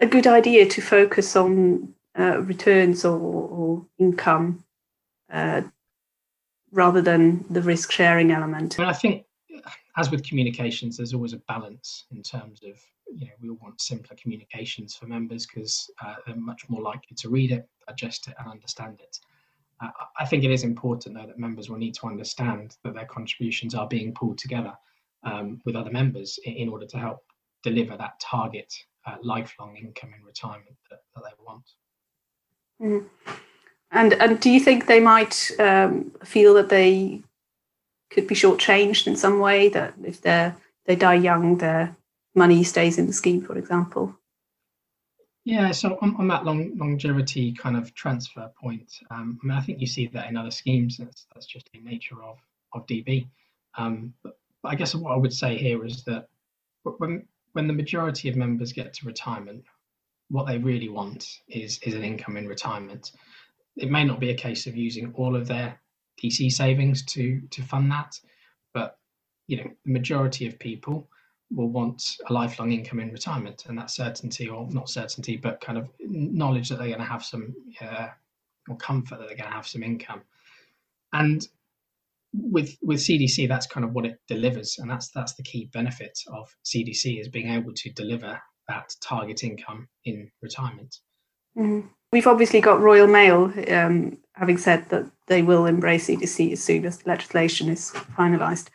a 0.00 0.06
good 0.06 0.26
idea 0.26 0.66
to 0.66 0.80
focus 0.80 1.36
on 1.36 1.94
uh, 2.18 2.40
returns 2.40 3.04
or, 3.04 3.18
or 3.18 3.86
income 3.98 4.64
uh, 5.30 5.62
rather 6.70 7.02
than 7.02 7.44
the 7.50 7.62
risk 7.62 7.90
sharing 7.90 8.30
element? 8.30 8.78
I 8.80 8.94
think, 8.94 9.24
as 9.98 10.10
with 10.10 10.26
communications, 10.26 10.96
there's 10.96 11.12
always 11.12 11.34
a 11.34 11.38
balance 11.48 12.06
in 12.10 12.22
terms 12.22 12.60
of 12.64 12.80
you 13.16 13.26
know 13.26 13.32
we 13.40 13.48
all 13.48 13.58
want 13.62 13.80
simpler 13.80 14.16
communications 14.20 14.94
for 14.94 15.06
members 15.06 15.46
because 15.46 15.90
uh, 16.04 16.14
they're 16.26 16.36
much 16.36 16.68
more 16.68 16.82
likely 16.82 17.16
to 17.16 17.28
read 17.28 17.52
it, 17.52 17.68
digest 17.86 18.28
it, 18.28 18.34
and 18.38 18.48
understand 18.50 19.00
it. 19.00 19.18
Uh, 19.82 19.90
I 20.18 20.26
think 20.26 20.44
it 20.44 20.50
is 20.50 20.64
important 20.64 21.16
though 21.16 21.26
that 21.26 21.38
members 21.38 21.68
will 21.68 21.78
need 21.78 21.94
to 21.94 22.06
understand 22.06 22.76
that 22.84 22.94
their 22.94 23.06
contributions 23.06 23.74
are 23.74 23.88
being 23.88 24.12
pulled 24.14 24.38
together 24.38 24.74
um, 25.24 25.60
with 25.64 25.76
other 25.76 25.90
members 25.90 26.38
in, 26.44 26.54
in, 26.54 26.68
order 26.68 26.86
to 26.86 26.98
help 26.98 27.20
deliver 27.62 27.96
that 27.96 28.18
target 28.20 28.72
uh, 29.06 29.16
lifelong 29.22 29.76
income 29.76 30.12
in 30.18 30.24
retirement 30.24 30.76
that, 30.90 31.00
that 31.14 31.22
they 31.24 31.44
want. 31.44 31.64
Mm. 32.80 33.04
And 33.92 34.14
and 34.14 34.40
do 34.40 34.50
you 34.50 34.60
think 34.60 34.86
they 34.86 35.00
might 35.00 35.50
um, 35.58 36.12
feel 36.24 36.54
that 36.54 36.70
they 36.70 37.22
could 38.10 38.26
be 38.26 38.34
shortchanged 38.34 39.06
in 39.06 39.16
some 39.16 39.38
way? 39.38 39.68
That 39.68 39.94
if 40.02 40.22
they 40.22 40.52
they 40.86 40.96
die 40.96 41.14
young, 41.14 41.58
their 41.58 41.94
money 42.34 42.64
stays 42.64 42.98
in 42.98 43.06
the 43.06 43.12
scheme, 43.12 43.42
for 43.42 43.56
example. 43.56 44.16
Yeah, 45.44 45.72
so 45.72 45.98
on, 46.00 46.14
on 46.16 46.28
that 46.28 46.44
long 46.44 46.76
longevity 46.76 47.52
kind 47.52 47.76
of 47.76 47.92
transfer 47.94 48.50
point, 48.60 48.92
um, 49.10 49.40
I 49.42 49.46
mean, 49.46 49.58
I 49.58 49.60
think 49.60 49.80
you 49.80 49.88
see 49.88 50.06
that 50.08 50.28
in 50.28 50.36
other 50.36 50.52
schemes. 50.52 50.98
That's 50.98 51.26
that's 51.34 51.46
just 51.46 51.68
the 51.72 51.80
nature 51.80 52.22
of 52.22 52.38
of 52.74 52.86
DB. 52.86 53.26
Um, 53.76 54.14
but, 54.22 54.38
but 54.62 54.68
I 54.68 54.74
guess 54.76 54.94
what 54.94 55.12
I 55.12 55.16
would 55.16 55.32
say 55.32 55.56
here 55.56 55.84
is 55.84 56.04
that 56.04 56.28
when 56.84 57.26
when 57.52 57.66
the 57.66 57.72
majority 57.72 58.28
of 58.28 58.36
members 58.36 58.72
get 58.72 58.94
to 58.94 59.06
retirement, 59.06 59.64
what 60.30 60.46
they 60.46 60.58
really 60.58 60.88
want 60.88 61.40
is 61.48 61.80
is 61.82 61.94
an 61.94 62.04
income 62.04 62.36
in 62.36 62.46
retirement. 62.46 63.10
It 63.76 63.90
may 63.90 64.04
not 64.04 64.20
be 64.20 64.30
a 64.30 64.34
case 64.34 64.66
of 64.68 64.76
using 64.76 65.12
all 65.14 65.34
of 65.34 65.48
their 65.48 65.80
DC 66.22 66.52
savings 66.52 67.04
to 67.06 67.40
to 67.50 67.62
fund 67.62 67.90
that, 67.90 68.18
but 68.72 68.98
you 69.48 69.56
know 69.56 69.70
the 69.84 69.92
majority 69.92 70.46
of 70.46 70.58
people 70.60 71.08
will 71.54 71.68
want 71.68 72.16
a 72.28 72.32
lifelong 72.32 72.72
income 72.72 73.00
in 73.00 73.12
retirement, 73.12 73.64
and 73.66 73.78
that 73.78 73.90
certainty, 73.90 74.48
or 74.48 74.68
not 74.70 74.88
certainty, 74.88 75.36
but 75.36 75.60
kind 75.60 75.78
of 75.78 75.90
knowledge 76.00 76.68
that 76.68 76.78
they're 76.78 76.88
going 76.88 76.98
to 76.98 77.04
have 77.04 77.24
some 77.24 77.54
uh, 77.80 78.08
or 78.68 78.76
comfort 78.76 79.18
that 79.18 79.28
they're 79.28 79.36
going 79.36 79.50
to 79.50 79.56
have 79.56 79.66
some 79.66 79.82
income. 79.82 80.22
And 81.12 81.46
with 82.32 82.76
with 82.82 83.00
CDC, 83.00 83.48
that's 83.48 83.66
kind 83.66 83.84
of 83.84 83.92
what 83.92 84.06
it 84.06 84.18
delivers, 84.28 84.78
and 84.78 84.90
that's 84.90 85.10
that's 85.10 85.34
the 85.34 85.42
key 85.42 85.68
benefit 85.72 86.18
of 86.32 86.54
CDC 86.64 87.20
is 87.20 87.28
being 87.28 87.48
able 87.50 87.72
to 87.74 87.90
deliver 87.90 88.40
that 88.68 88.94
target 89.00 89.44
income 89.44 89.88
in 90.04 90.30
retirement. 90.40 90.98
Mm-hmm. 91.56 91.88
We've 92.12 92.26
obviously 92.26 92.60
got 92.60 92.80
Royal 92.80 93.06
Mail 93.06 93.52
um, 93.70 94.18
having 94.34 94.58
said 94.58 94.88
that 94.90 95.10
they 95.26 95.42
will 95.42 95.66
embrace 95.66 96.08
CDC 96.08 96.52
as 96.52 96.62
soon 96.62 96.84
as 96.84 97.06
legislation 97.06 97.68
is 97.68 97.90
finalised. 97.90 98.68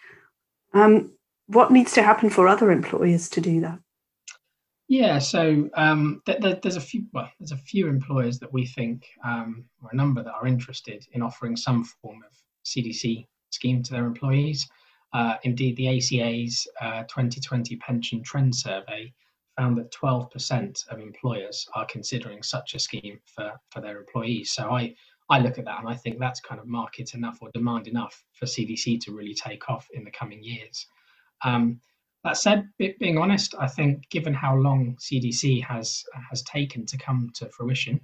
Um, 0.74 1.12
what 1.48 1.72
needs 1.72 1.94
to 1.94 2.04
happen 2.04 2.30
for 2.30 2.48
other 2.48 2.72
employers 2.72 3.30
to 3.30 3.42
do 3.42 3.62
that? 3.62 3.80
Yeah, 4.90 5.20
so 5.20 5.70
um, 5.74 6.22
th- 6.26 6.40
th- 6.40 6.62
there's 6.62 6.78
a 6.78 6.82
few. 6.82 7.06
Well, 7.14 7.30
there's 7.40 7.52
a 7.52 7.58
few 7.58 7.88
employers 7.88 8.40
that 8.40 8.54
we 8.54 8.66
think, 8.66 9.06
um, 9.26 9.66
or 9.84 9.90
a 9.92 9.96
number 9.96 10.24
that 10.24 10.34
are 10.34 10.48
interested 10.48 11.06
in 11.12 11.22
offering 11.22 11.58
some 11.58 11.84
form 11.84 12.24
of 12.26 12.38
CDC 12.66 13.28
scheme 13.50 13.84
to 13.84 13.92
their 13.92 14.06
employees. 14.06 14.70
Uh, 15.14 15.36
indeed, 15.44 15.76
the 15.76 15.88
ACA's 15.88 16.68
uh, 16.82 17.04
2020 17.04 17.76
pension 17.78 18.24
trend 18.24 18.56
survey 18.56 19.14
found 19.58 19.78
that 19.78 19.92
12% 19.92 20.88
of 20.90 21.00
employers 21.00 21.68
are 21.74 21.86
considering 21.86 22.44
such 22.44 22.76
a 22.76 22.80
scheme 22.80 23.20
for, 23.26 23.54
for 23.72 23.82
their 23.82 23.98
employees. 23.98 24.52
So 24.52 24.70
I, 24.70 24.94
I 25.30 25.40
look 25.40 25.58
at 25.58 25.66
that 25.66 25.80
and 25.80 25.90
I 25.90 25.96
think 25.96 26.20
that's 26.20 26.40
kind 26.40 26.62
of 26.62 26.68
market 26.68 27.14
enough 27.16 27.40
or 27.42 27.50
demand 27.52 27.88
enough 27.88 28.24
for 28.34 28.46
CDC 28.46 29.02
to 29.02 29.12
really 29.12 29.34
take 29.34 29.70
off 29.70 29.88
in 29.94 30.04
the 30.04 30.12
coming 30.12 30.44
years. 30.44 30.86
Um, 31.44 31.80
that 32.24 32.38
said, 32.38 32.70
being 32.78 33.18
honest, 33.18 33.56
I 33.58 33.68
think 33.68 34.10
given 34.10 34.34
how 34.34 34.56
long 34.56 34.98
CDC 35.00 35.64
has 35.64 36.04
has 36.30 36.42
taken 36.44 36.86
to 36.88 36.98
come 36.98 37.30
to 37.36 37.50
fruition, 37.50 38.02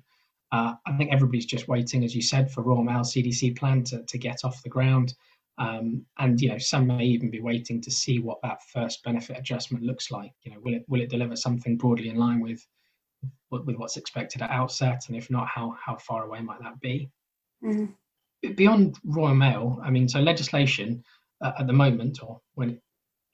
uh, 0.51 0.75
I 0.85 0.95
think 0.97 1.11
everybody's 1.11 1.45
just 1.47 1.67
waiting, 1.67 2.03
as 2.03 2.15
you 2.15 2.21
said, 2.21 2.51
for 2.51 2.61
Royal 2.61 2.83
Mail 2.83 2.99
CDC 3.01 3.57
plan 3.57 3.83
to, 3.85 4.03
to 4.03 4.17
get 4.17 4.45
off 4.45 4.63
the 4.63 4.69
ground. 4.69 5.13
Um, 5.57 6.05
and 6.17 6.39
you 6.39 6.49
know, 6.49 6.57
some 6.57 6.87
may 6.87 7.05
even 7.05 7.31
be 7.31 7.41
waiting 7.41 7.81
to 7.81 7.91
see 7.91 8.19
what 8.19 8.41
that 8.43 8.61
first 8.71 9.03
benefit 9.03 9.37
adjustment 9.37 9.83
looks 9.83 10.09
like. 10.11 10.31
You 10.43 10.51
know, 10.51 10.59
will 10.61 10.75
it 10.75 10.85
will 10.87 11.01
it 11.01 11.09
deliver 11.09 11.35
something 11.35 11.75
broadly 11.77 12.09
in 12.09 12.17
line 12.17 12.39
with 12.39 12.65
with 13.49 13.75
what's 13.75 13.97
expected 13.97 14.41
at 14.41 14.49
outset, 14.49 15.03
and 15.07 15.17
if 15.17 15.29
not, 15.29 15.47
how 15.47 15.75
how 15.83 15.97
far 15.97 16.23
away 16.25 16.41
might 16.41 16.61
that 16.61 16.79
be? 16.79 17.09
Mm-hmm. 17.63 18.53
Beyond 18.53 18.99
Royal 19.03 19.35
Mail, 19.35 19.79
I 19.83 19.89
mean, 19.89 20.07
so 20.07 20.19
legislation 20.19 21.03
uh, 21.41 21.53
at 21.59 21.67
the 21.67 21.73
moment, 21.73 22.19
or 22.21 22.41
when 22.55 22.71
it 22.71 22.81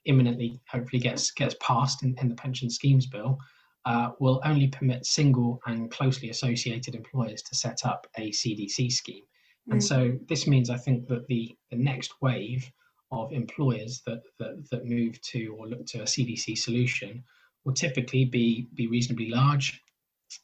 imminently 0.04 0.60
hopefully 0.68 1.00
gets 1.00 1.30
gets 1.30 1.54
passed 1.60 2.02
in, 2.02 2.16
in 2.20 2.28
the 2.28 2.34
pension 2.34 2.70
schemes 2.70 3.06
bill, 3.06 3.38
uh, 3.84 4.10
will 4.18 4.40
only 4.44 4.68
permit 4.68 5.06
single 5.06 5.60
and 5.66 5.90
closely 5.90 6.30
associated 6.30 6.94
employers 6.94 7.42
to 7.42 7.54
set 7.54 7.84
up 7.84 8.06
a 8.16 8.30
CDC 8.30 8.92
scheme. 8.92 9.24
And 9.70 9.80
mm. 9.80 9.82
so 9.82 10.18
this 10.28 10.46
means 10.46 10.70
I 10.70 10.76
think 10.76 11.08
that 11.08 11.26
the, 11.28 11.56
the 11.70 11.76
next 11.76 12.12
wave 12.20 12.70
of 13.12 13.32
employers 13.32 14.02
that, 14.06 14.22
that, 14.38 14.68
that 14.70 14.86
move 14.86 15.20
to 15.22 15.56
or 15.58 15.66
look 15.66 15.86
to 15.86 16.00
a 16.00 16.04
CDC 16.04 16.56
solution 16.56 17.24
will 17.64 17.74
typically 17.74 18.24
be, 18.24 18.68
be 18.74 18.86
reasonably 18.86 19.30
large. 19.30 19.82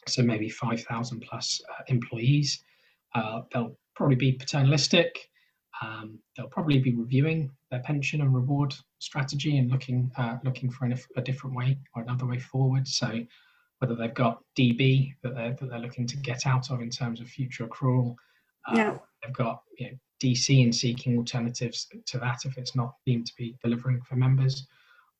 So 0.08 0.22
maybe 0.22 0.48
5,000 0.48 1.20
plus 1.20 1.60
uh, 1.70 1.82
employees. 1.88 2.62
Uh, 3.14 3.42
they'll 3.52 3.76
probably 3.94 4.16
be 4.16 4.32
paternalistic. 4.32 5.28
Um, 5.82 6.18
they'll 6.36 6.48
probably 6.48 6.78
be 6.78 6.94
reviewing 6.94 7.50
their 7.70 7.80
pension 7.80 8.20
and 8.20 8.34
reward 8.34 8.74
strategy 8.98 9.58
and 9.58 9.70
looking 9.70 10.10
uh, 10.16 10.38
looking 10.44 10.70
for 10.70 10.86
an, 10.86 10.98
a 11.16 11.20
different 11.20 11.54
way 11.54 11.78
or 11.94 12.02
another 12.02 12.26
way 12.26 12.38
forward. 12.38 12.88
So 12.88 13.20
whether 13.78 13.94
they've 13.94 14.14
got 14.14 14.42
DB 14.58 15.14
that 15.22 15.34
they're, 15.34 15.54
that 15.54 15.68
they're 15.68 15.78
looking 15.78 16.06
to 16.06 16.16
get 16.16 16.46
out 16.46 16.70
of 16.70 16.80
in 16.80 16.90
terms 16.90 17.20
of 17.20 17.28
future 17.28 17.66
accrual, 17.66 18.16
yeah. 18.74 18.90
Uh, 18.90 18.98
they've 19.22 19.34
got 19.34 19.62
you 19.78 19.86
know, 19.86 19.96
DC 20.22 20.62
and 20.62 20.74
seeking 20.74 21.16
alternatives 21.16 21.86
to 22.06 22.18
that 22.18 22.44
if 22.44 22.58
it's 22.58 22.74
not 22.74 22.94
deemed 23.04 23.26
to 23.26 23.32
be 23.36 23.56
delivering 23.62 24.00
for 24.02 24.16
members. 24.16 24.66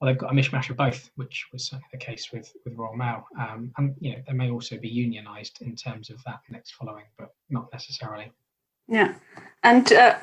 Or 0.00 0.08
they've 0.08 0.18
got 0.18 0.32
a 0.32 0.34
mishmash 0.34 0.68
of 0.68 0.76
both, 0.76 1.10
which 1.14 1.46
was 1.52 1.66
certainly 1.66 1.86
the 1.90 1.98
case 1.98 2.30
with, 2.32 2.52
with 2.64 2.75
Royal 2.75 2.96
Mail. 2.96 3.26
Um, 3.38 3.72
and 3.78 3.94
you 3.98 4.12
know, 4.12 4.22
they 4.26 4.34
may 4.34 4.50
also 4.50 4.76
be 4.76 4.90
unionised 4.90 5.62
in 5.62 5.75
terms 5.75 6.10
of 6.10 6.22
that 6.25 6.40
next 6.50 6.72
following, 6.72 7.04
but 7.18 7.30
not 7.48 7.68
necessarily. 7.72 8.30
Yeah. 8.88 9.14
And 9.62 9.93
uh, 9.93 10.19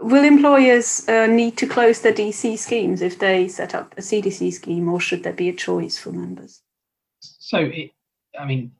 will 0.00 0.24
employers 0.24 1.08
uh, 1.08 1.26
need 1.26 1.56
to 1.58 1.66
close 1.66 2.00
their 2.00 2.12
DC 2.12 2.58
schemes 2.58 3.02
if 3.02 3.18
they 3.18 3.48
set 3.48 3.74
up 3.74 3.94
a 3.96 4.00
CDC 4.00 4.52
scheme, 4.52 4.88
or 4.88 5.00
should 5.00 5.22
there 5.22 5.32
be 5.32 5.48
a 5.48 5.54
choice 5.54 5.98
for 5.98 6.12
members? 6.12 6.62
So, 7.20 7.58
it, 7.58 7.92
I 8.38 8.44
mean, 8.44 8.72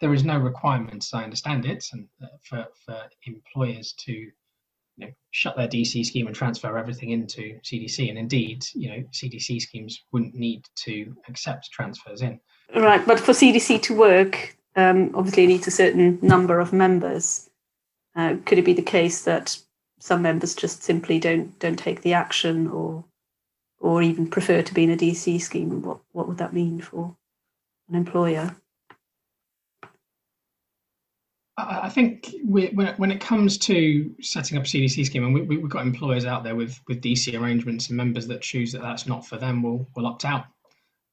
there 0.00 0.14
is 0.14 0.24
no 0.24 0.38
requirement, 0.38 1.04
as 1.04 1.10
I 1.12 1.24
understand 1.24 1.66
it, 1.66 1.84
and 1.92 2.06
uh, 2.22 2.26
for 2.42 2.66
for 2.84 3.02
employers 3.24 3.94
to 4.04 4.12
you 4.12 5.06
know, 5.06 5.12
shut 5.30 5.56
their 5.56 5.68
DC 5.68 6.04
scheme 6.06 6.26
and 6.26 6.34
transfer 6.34 6.76
everything 6.78 7.10
into 7.10 7.58
CDC. 7.64 8.08
And 8.08 8.18
indeed, 8.18 8.64
you 8.74 8.90
know, 8.90 9.04
CDC 9.12 9.60
schemes 9.60 10.04
wouldn't 10.12 10.34
need 10.34 10.64
to 10.84 11.14
accept 11.28 11.70
transfers 11.70 12.22
in. 12.22 12.40
Right, 12.74 13.04
but 13.06 13.20
for 13.20 13.32
CDC 13.32 13.82
to 13.82 13.94
work, 13.94 14.56
um, 14.74 15.10
obviously 15.14 15.44
it 15.44 15.48
needs 15.48 15.66
a 15.66 15.70
certain 15.70 16.18
number 16.22 16.60
of 16.60 16.72
members. 16.72 17.50
Uh, 18.16 18.36
could 18.46 18.58
it 18.58 18.64
be 18.64 18.72
the 18.72 18.82
case 18.82 19.24
that 19.24 19.58
some 20.00 20.22
members 20.22 20.54
just 20.54 20.82
simply 20.82 21.18
don't 21.20 21.58
don't 21.58 21.78
take 21.78 22.00
the 22.02 22.14
action, 22.14 22.66
or 22.66 23.04
or 23.78 24.02
even 24.02 24.28
prefer 24.28 24.62
to 24.62 24.74
be 24.74 24.84
in 24.84 24.90
a 24.90 24.96
DC 24.96 25.40
scheme? 25.40 25.82
What 25.82 26.00
what 26.12 26.26
would 26.26 26.38
that 26.38 26.54
mean 26.54 26.80
for 26.80 27.16
an 27.88 27.94
employer? 27.94 28.56
I 31.58 31.88
think 31.88 32.34
we, 32.44 32.66
when, 32.68 32.94
when 32.96 33.10
it 33.10 33.20
comes 33.20 33.56
to 33.58 34.14
setting 34.20 34.58
up 34.58 34.64
a 34.64 34.66
CDC 34.66 35.06
scheme, 35.06 35.24
and 35.24 35.32
we, 35.32 35.40
we, 35.40 35.56
have 35.56 35.70
got 35.70 35.86
employers 35.86 36.26
out 36.26 36.44
there 36.44 36.54
with, 36.54 36.78
with 36.86 37.00
DC 37.00 37.38
arrangements 37.40 37.88
and 37.88 37.96
members 37.96 38.26
that 38.26 38.42
choose 38.42 38.72
that 38.72 38.82
that's 38.82 39.06
not 39.06 39.26
for 39.26 39.38
them 39.38 39.62
will, 39.62 39.88
will 39.96 40.06
opt 40.06 40.26
out. 40.26 40.44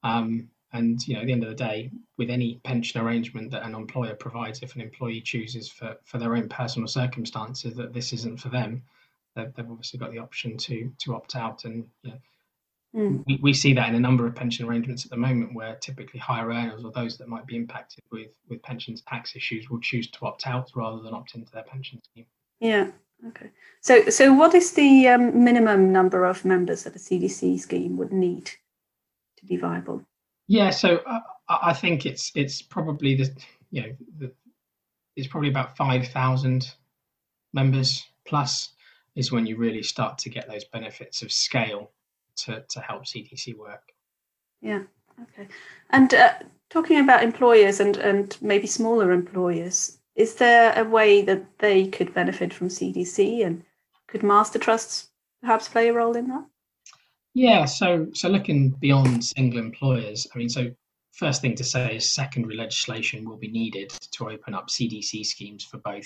Um, 0.04 0.50
and 0.74 1.06
you 1.08 1.14
know, 1.14 1.22
at 1.22 1.28
the 1.28 1.32
end 1.32 1.44
of 1.44 1.50
the 1.50 1.56
day, 1.56 1.92
with 2.18 2.30
any 2.30 2.60
pension 2.64 3.00
arrangement 3.00 3.52
that 3.52 3.64
an 3.64 3.76
employer 3.76 4.16
provides, 4.16 4.62
if 4.62 4.76
an 4.76 4.82
employee 4.82 5.22
chooses 5.22 5.70
for, 5.70 5.96
for 6.04 6.18
their 6.18 6.36
own 6.36 6.50
personal 6.50 6.88
circumstances 6.88 7.76
that 7.76 7.94
this 7.94 8.12
isn't 8.14 8.40
for 8.40 8.50
them, 8.50 8.84
they've, 9.36 9.54
they've 9.56 9.70
obviously 9.70 10.00
got 10.00 10.12
the 10.12 10.20
option 10.20 10.58
to 10.58 10.92
to 11.00 11.16
opt 11.16 11.36
out. 11.36 11.66
And 11.66 11.86
you 12.02 12.12
know, 12.12 12.18
Mm. 12.96 13.24
We, 13.26 13.40
we 13.42 13.54
see 13.54 13.74
that 13.74 13.90
in 13.90 13.96
a 13.96 14.00
number 14.00 14.28
of 14.28 14.36
pension 14.36 14.66
arrangements 14.66 15.04
at 15.04 15.12
the 15.12 15.18
moment 15.18 15.56
where 15.56 15.76
typically 15.76 16.20
higher 16.20 16.50
earners 16.50 16.84
or 16.84 16.92
those 16.92 17.18
that 17.18 17.28
might 17.28 17.48
be 17.48 17.56
impacted 17.56 18.04
with, 18.12 18.30
with 18.50 18.62
pensions 18.62 19.02
tax 19.02 19.36
issues 19.36 19.70
will 19.70 19.80
choose 19.80 20.10
to 20.12 20.26
opt 20.26 20.46
out 20.46 20.70
rather 20.76 21.02
than 21.02 21.14
opt 21.14 21.34
into 21.34 21.52
their 21.52 21.64
pension 21.64 22.00
scheme. 22.04 22.26
Yeah. 22.60 22.92
Okay. 23.30 23.50
So, 23.82 24.10
so 24.10 24.34
what 24.34 24.54
is 24.54 24.74
the 24.74 25.08
um, 25.08 25.44
minimum 25.44 25.92
number 25.92 26.26
of 26.26 26.46
members 26.46 26.84
that 26.84 26.96
a 26.96 27.00
CDC 27.00 27.60
scheme 27.60 27.98
would 27.98 28.12
need 28.12 28.52
to 29.38 29.46
be 29.46 29.58
viable? 29.58 30.06
Yeah. 30.54 30.70
So 30.70 30.98
uh, 31.08 31.20
I 31.50 31.74
think 31.74 32.06
it's 32.06 32.32
it's 32.36 32.62
probably 32.62 33.16
the 33.16 33.32
you 33.72 33.82
know 33.82 33.96
the, 34.20 34.32
it's 35.16 35.28
probably 35.28 35.50
about 35.50 35.76
five 35.76 36.08
thousand 36.10 36.72
members 37.56 38.06
plus 38.24 38.70
is 39.16 39.32
when 39.32 39.48
you 39.48 39.58
really 39.58 39.82
start 39.82 40.20
to 40.20 40.30
get 40.30 40.48
those 40.48 40.66
benefits 40.66 41.24
of 41.24 41.32
scale 41.32 41.90
to, 42.36 42.64
to 42.70 42.80
help 42.82 43.06
CDC 43.06 43.58
work. 43.58 43.82
Yeah, 44.62 44.84
okay. 45.24 45.48
And 45.90 46.14
uh, 46.14 46.34
talking 46.70 47.00
about 47.00 47.24
employers 47.24 47.80
and, 47.80 47.98
and 47.98 48.38
maybe 48.40 48.68
smaller 48.68 49.12
employers, 49.12 49.98
is 50.16 50.36
there 50.36 50.74
a 50.80 50.84
way 50.84 51.24
that 51.24 51.46
they 51.60 51.88
could 51.88 52.14
benefit 52.14 52.54
from 52.54 52.70
CDC 52.70 53.44
and 53.46 53.64
could 54.08 54.22
master 54.22 54.60
trusts 54.60 55.10
perhaps 55.42 55.68
play 55.68 55.90
a 55.90 55.94
role 55.94 56.16
in 56.16 56.28
that? 56.28 56.46
Yeah, 57.34 57.66
so 57.66 58.08
so 58.14 58.30
looking 58.30 58.70
beyond 58.70 59.24
single 59.24 59.60
employers, 59.60 60.28
I 60.34 60.38
mean, 60.38 60.50
so 60.50 60.72
first 61.12 61.42
thing 61.42 61.56
to 61.56 61.64
say 61.64 61.96
is 61.96 62.14
secondary 62.14 62.56
legislation 62.56 63.28
will 63.28 63.38
be 63.38 63.48
needed 63.48 63.90
to 63.90 64.30
open 64.30 64.54
up 64.54 64.70
CDC 64.70 65.26
schemes 65.26 65.64
for 65.64 65.78
both 65.80 66.06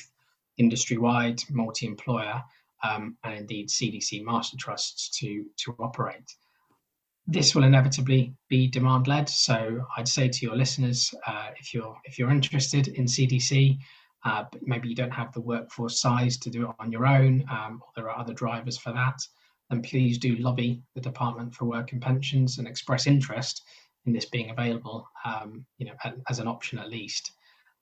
industry-wide, 0.58 1.42
multi-employer, 1.50 2.42
um, 2.84 3.18
and 3.24 3.34
indeed 3.36 3.70
CDC 3.70 4.24
master 4.24 4.56
trusts 4.58 5.10
to 5.20 5.46
to 5.58 5.76
operate. 5.80 6.34
This 7.26 7.54
will 7.54 7.66
inevitably 7.66 8.34
be 8.48 8.70
demand-led. 8.70 9.28
So 9.28 9.86
I'd 9.98 10.08
say 10.08 10.30
to 10.30 10.46
your 10.46 10.56
listeners, 10.56 11.14
uh, 11.26 11.50
if 11.60 11.74
you're 11.74 11.98
if 12.06 12.18
you're 12.18 12.32
interested 12.32 12.88
in 12.88 13.04
CDC, 13.06 13.78
uh, 14.24 14.46
but 14.50 14.66
maybe 14.66 14.88
you 14.88 14.96
don't 14.96 15.12
have 15.12 15.34
the 15.34 15.42
workforce 15.42 16.00
size 16.00 16.38
to 16.38 16.50
do 16.50 16.70
it 16.70 16.76
on 16.80 16.90
your 16.90 17.06
own, 17.06 17.44
um, 17.52 17.82
or 17.82 17.90
there 17.98 18.10
are 18.10 18.18
other 18.18 18.34
drivers 18.34 18.78
for 18.78 18.94
that, 18.94 19.20
then 19.70 19.82
please 19.82 20.18
do 20.18 20.36
lobby 20.38 20.82
the 20.96 21.02
Department 21.02 21.54
for 21.54 21.66
Work 21.66 21.92
and 21.92 22.02
Pensions 22.02 22.58
and 22.58 22.68
express 22.68 23.08
interest 23.08 23.64
in 24.06 24.14
this 24.14 24.26
being 24.26 24.50
available, 24.50 25.08
um, 25.26 25.66
you 25.78 25.86
know, 25.86 25.94
as 26.30 26.40
an 26.40 26.48
option 26.48 26.80
at 26.80 26.90
least. 26.90 27.32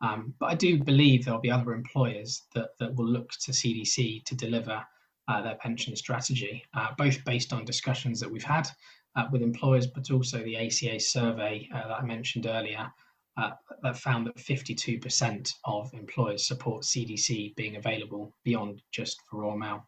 Um, 0.01 0.33
but 0.39 0.47
I 0.47 0.55
do 0.55 0.83
believe 0.83 1.23
there'll 1.23 1.39
be 1.39 1.51
other 1.51 1.73
employers 1.73 2.43
that, 2.53 2.69
that 2.79 2.95
will 2.95 3.07
look 3.07 3.29
to 3.41 3.51
CDC 3.51 4.23
to 4.25 4.35
deliver 4.35 4.83
uh, 5.27 5.41
their 5.41 5.55
pension 5.55 5.95
strategy, 5.95 6.63
uh, 6.73 6.89
both 6.97 7.23
based 7.25 7.53
on 7.53 7.65
discussions 7.65 8.19
that 8.19 8.29
we've 8.29 8.43
had 8.43 8.67
uh, 9.15 9.25
with 9.31 9.41
employers, 9.41 9.87
but 9.87 10.11
also 10.11 10.43
the 10.43 10.57
ACA 10.57 10.99
survey 10.99 11.67
uh, 11.73 11.87
that 11.87 11.99
I 12.01 12.05
mentioned 12.05 12.45
earlier 12.45 12.91
uh, 13.37 13.51
that 13.83 13.97
found 13.97 14.27
that 14.27 14.37
52% 14.37 15.53
of 15.65 15.93
employers 15.93 16.47
support 16.47 16.83
CDC 16.83 17.55
being 17.55 17.75
available 17.75 18.33
beyond 18.43 18.81
just 18.91 19.19
for 19.29 19.41
Royal 19.41 19.57
Mail. 19.57 19.87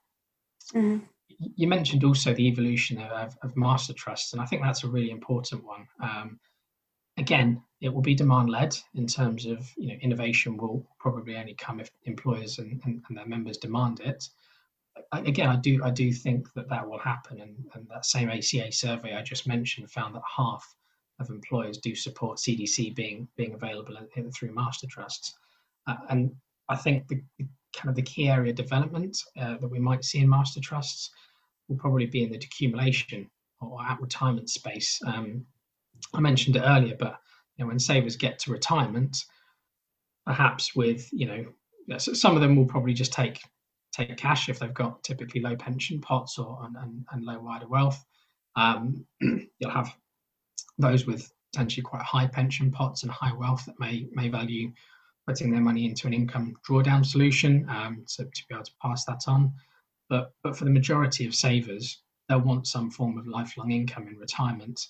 Mm-hmm. 0.73 1.05
You 1.39 1.67
mentioned 1.67 2.03
also 2.03 2.33
the 2.33 2.47
evolution 2.47 2.99
of, 2.99 3.37
of, 3.43 3.55
master 3.55 3.93
trusts, 3.93 4.33
and 4.33 4.41
I 4.41 4.45
think 4.45 4.63
that's 4.63 4.83
a 4.83 4.87
really 4.87 5.11
important 5.11 5.63
one. 5.63 5.87
Um, 6.01 6.39
again, 7.17 7.61
it 7.79 7.93
will 7.93 8.01
be 8.01 8.15
demand 8.15 8.49
led 8.49 8.75
in 8.95 9.05
terms 9.05 9.45
of 9.45 9.71
you 9.77 9.89
know 9.89 9.99
innovation 10.01 10.57
will 10.57 10.87
probably 10.99 11.37
only 11.37 11.53
come 11.53 11.79
if 11.79 11.91
employers 12.05 12.57
and, 12.57 12.81
and, 12.85 13.03
and 13.07 13.17
their 13.17 13.27
members 13.27 13.57
demand 13.57 13.99
it. 13.99 14.27
again, 15.11 15.49
I 15.49 15.57
do 15.57 15.79
I 15.83 15.91
do 15.91 16.11
think 16.11 16.51
that 16.53 16.69
that 16.69 16.87
will 16.89 16.99
happen, 16.99 17.39
and, 17.41 17.55
and 17.75 17.87
that 17.89 18.05
same 18.05 18.29
ACA 18.29 18.71
survey 18.71 19.15
I 19.15 19.21
just 19.21 19.47
mentioned 19.47 19.91
found 19.91 20.15
that 20.15 20.23
half 20.35 20.75
of 21.19 21.29
employers 21.29 21.77
do 21.77 21.95
support 21.95 22.39
CDC 22.39 22.95
being 22.95 23.27
being 23.35 23.53
available 23.53 23.97
in, 23.97 24.07
in, 24.15 24.31
through 24.31 24.53
master 24.53 24.87
trusts. 24.87 25.35
Uh, 25.85 25.95
and 26.09 26.35
I 26.69 26.75
think 26.75 27.07
the, 27.07 27.21
the, 27.37 27.47
kind 27.73 27.89
of 27.89 27.95
the 27.95 28.01
key 28.01 28.27
area 28.27 28.51
development 28.51 29.17
uh, 29.39 29.57
that 29.57 29.67
we 29.67 29.79
might 29.79 30.03
see 30.03 30.19
in 30.19 30.29
master 30.29 30.59
trusts 30.59 31.11
will 31.67 31.77
probably 31.77 32.05
be 32.05 32.23
in 32.23 32.31
the 32.31 32.37
decumulation 32.37 33.27
or 33.61 33.81
at 33.81 33.99
retirement 34.01 34.49
space. 34.49 34.99
Um, 35.05 35.45
I 36.13 36.19
mentioned 36.19 36.55
it 36.55 36.63
earlier, 36.63 36.95
but 36.97 37.19
you 37.55 37.63
know, 37.63 37.67
when 37.67 37.79
savers 37.79 38.15
get 38.15 38.39
to 38.39 38.51
retirement, 38.51 39.17
perhaps 40.25 40.75
with 40.75 41.09
you 41.11 41.27
know 41.27 41.97
some 41.97 42.35
of 42.35 42.41
them 42.41 42.55
will 42.55 42.65
probably 42.65 42.93
just 42.93 43.13
take 43.13 43.41
take 43.93 44.15
cash 44.17 44.49
if 44.49 44.59
they've 44.59 44.73
got 44.73 45.03
typically 45.03 45.41
low 45.41 45.55
pension 45.55 45.99
pots 46.01 46.37
or 46.37 46.59
and, 46.63 46.75
and, 46.77 47.05
and 47.11 47.25
low 47.25 47.39
wider 47.39 47.67
wealth. 47.67 48.03
Um, 48.55 49.05
you'll 49.21 49.71
have 49.71 49.95
those 50.77 51.05
with 51.05 51.31
potentially 51.51 51.83
quite 51.83 52.03
high 52.03 52.27
pension 52.27 52.71
pots 52.71 53.03
and 53.03 53.11
high 53.11 53.33
wealth 53.33 53.65
that 53.65 53.79
may 53.79 54.07
may 54.11 54.29
value 54.29 54.71
putting 55.27 55.51
their 55.51 55.61
money 55.61 55.85
into 55.85 56.07
an 56.07 56.13
income 56.13 56.55
drawdown 56.67 57.05
solution 57.05 57.67
um, 57.69 58.05
to, 58.07 58.23
to 58.23 58.43
be 58.47 58.55
able 58.55 58.63
to 58.63 58.71
pass 58.81 59.03
that 59.05 59.21
on. 59.27 59.51
But 60.09 60.31
but 60.43 60.57
for 60.57 60.65
the 60.65 60.71
majority 60.71 61.25
of 61.25 61.35
savers, 61.35 62.01
they'll 62.27 62.39
want 62.39 62.67
some 62.67 62.89
form 62.91 63.17
of 63.17 63.27
lifelong 63.27 63.71
income 63.71 64.07
in 64.07 64.17
retirement 64.17 64.87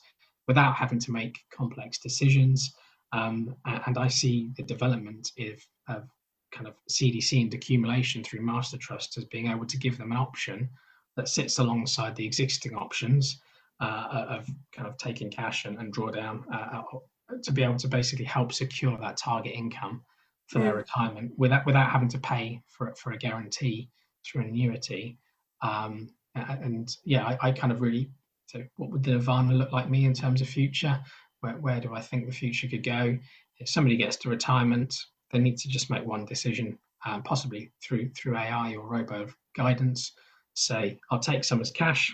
without 0.47 0.75
having 0.75 0.99
to 0.99 1.11
make 1.11 1.39
complex 1.51 1.99
decisions. 1.99 2.73
Um, 3.13 3.55
and 3.65 3.97
I 3.97 4.07
see 4.07 4.49
the 4.55 4.63
development 4.63 5.31
of, 5.39 5.95
of 5.95 6.09
kind 6.51 6.67
of 6.67 6.75
CDC 6.89 7.41
and 7.41 7.53
accumulation 7.53 8.23
through 8.23 8.41
master 8.41 8.77
trust 8.77 9.17
as 9.17 9.25
being 9.25 9.47
able 9.47 9.65
to 9.65 9.77
give 9.77 9.97
them 9.97 10.11
an 10.11 10.17
option 10.17 10.69
that 11.15 11.27
sits 11.27 11.59
alongside 11.59 12.15
the 12.15 12.25
existing 12.25 12.75
options 12.75 13.41
uh, 13.79 14.25
of 14.29 14.47
kind 14.71 14.87
of 14.87 14.97
taking 14.97 15.29
cash 15.29 15.65
and, 15.65 15.77
and 15.77 15.93
drawdown 15.93 16.43
uh, 16.53 16.81
uh, 16.81 17.35
to 17.43 17.51
be 17.51 17.63
able 17.63 17.75
to 17.75 17.87
basically 17.87 18.25
help 18.25 18.53
secure 18.53 18.97
that 18.97 19.17
target 19.17 19.53
income 19.53 20.03
for 20.47 20.59
their 20.59 20.73
mm. 20.73 20.77
retirement 20.77 21.31
without 21.37 21.65
without 21.65 21.89
having 21.89 22.07
to 22.07 22.19
pay 22.19 22.61
for 22.67 22.93
for 22.95 23.11
a 23.11 23.17
guarantee 23.17 23.89
through 24.27 24.41
an 24.41 24.49
annuity. 24.49 25.17
Um, 25.61 26.09
and 26.35 26.95
yeah, 27.03 27.25
I, 27.25 27.47
I, 27.47 27.51
kind 27.51 27.71
of 27.73 27.81
really 27.81 28.11
so 28.47 28.63
what 28.77 28.91
would 28.91 29.03
the 29.03 29.11
nirvana 29.11 29.53
look 29.53 29.71
like 29.71 29.89
me 29.89 30.05
in 30.05 30.13
terms 30.13 30.41
of 30.41 30.47
future? 30.47 30.99
Where 31.41 31.53
where 31.53 31.79
do 31.79 31.93
I 31.93 32.01
think 32.01 32.25
the 32.25 32.31
future 32.31 32.67
could 32.67 32.83
go? 32.83 33.17
If 33.59 33.69
somebody 33.69 33.97
gets 33.97 34.15
to 34.17 34.29
retirement, 34.29 34.95
they 35.31 35.39
need 35.39 35.57
to 35.57 35.67
just 35.67 35.89
make 35.89 36.05
one 36.05 36.25
decision, 36.25 36.77
um, 37.05 37.23
possibly 37.23 37.71
through 37.83 38.11
through 38.11 38.37
AI 38.37 38.75
or 38.75 38.87
robo 38.87 39.27
guidance. 39.55 40.13
Say, 40.53 40.99
I'll 41.11 41.19
take 41.19 41.43
some 41.43 41.61
as 41.61 41.71
cash, 41.71 42.11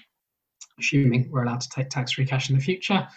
assuming 0.80 1.30
we're 1.30 1.44
allowed 1.44 1.62
to 1.62 1.70
take 1.70 1.90
tax-free 1.90 2.26
cash 2.26 2.50
in 2.50 2.58
the 2.58 2.62
future. 2.62 3.08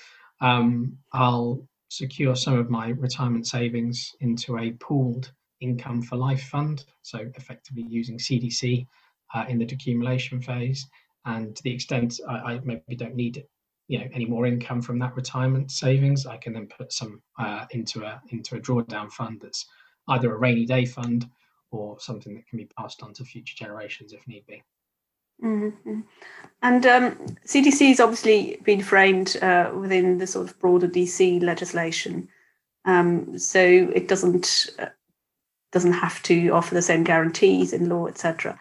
Um, 0.41 0.99
I'll 1.13 1.67
secure 1.89 2.37
some 2.37 2.59
of 2.59 2.71
my 2.71 2.89
retirement 2.91 3.47
savings 3.47 4.15
into 4.21 4.59
a 4.59 4.73
pooled 4.73 5.33
income 5.61 6.03
for 6.03 6.17
life 6.17 6.45
fund, 6.45 6.85
so 7.03 7.19
effectively 7.35 7.85
using 7.89 8.19
CDC 8.19 8.87
uh, 9.35 9.45
in 9.49 9.59
the 9.59 9.67
decumulation 9.67 10.45
phase. 10.45 10.87
And 11.25 11.57
to 11.57 11.63
the 11.63 11.73
extent 11.73 12.21
I, 12.29 12.35
I, 12.35 12.61
maybe 12.63 12.97
don't 12.97 13.15
need 13.15 13.45
you 13.89 13.99
know 13.99 14.07
any 14.13 14.25
more 14.25 14.47
income 14.47 14.83
from 14.83 14.99
that 15.01 15.15
retirement 15.15 15.71
savings, 15.71 16.27
I 16.27 16.37
can 16.37 16.53
then 16.53 16.67
put 16.67 16.93
some 16.93 17.23
uh, 17.39 17.67
into 17.71 18.05
a 18.05 18.21
into 18.31 18.57
a 18.57 18.61
drawdown 18.61 19.11
fund 19.11 19.41
that's 19.43 19.67
either 20.09 20.33
a 20.33 20.39
rainy 20.39 20.67
day 20.67 20.85
fund 20.85 21.29
or 21.71 21.99
something 22.01 22.35
that 22.35 22.47
can 22.47 22.59
be 22.59 22.69
passed 22.79 23.03
on 23.03 23.13
to 23.15 23.25
future 23.25 23.55
generations 23.57 24.13
if 24.13 24.27
need 24.29 24.47
be. 24.47 24.63
Mm-hmm. 25.43 26.01
And 26.63 26.87
um, 26.87 27.17
CDC 27.47 27.89
has 27.89 28.01
obviously 28.01 28.59
been 28.65 28.83
framed 28.83 29.37
uh, 29.43 29.71
within 29.79 30.19
the 30.19 30.27
sort 30.27 30.49
of 30.49 30.59
broader 30.59 30.89
DC 30.89 31.43
legislation, 31.43 32.29
um, 32.87 33.39
so 33.39 33.61
it 33.61 34.09
doesn't 34.09 34.71
uh, 34.79 34.87
doesn't 35.77 35.93
have 35.93 36.23
to 36.23 36.49
offer 36.49 36.75
the 36.75 36.81
same 36.81 37.05
guarantees 37.05 37.75
in 37.75 37.91
law, 37.91 38.07
etc. 38.07 38.59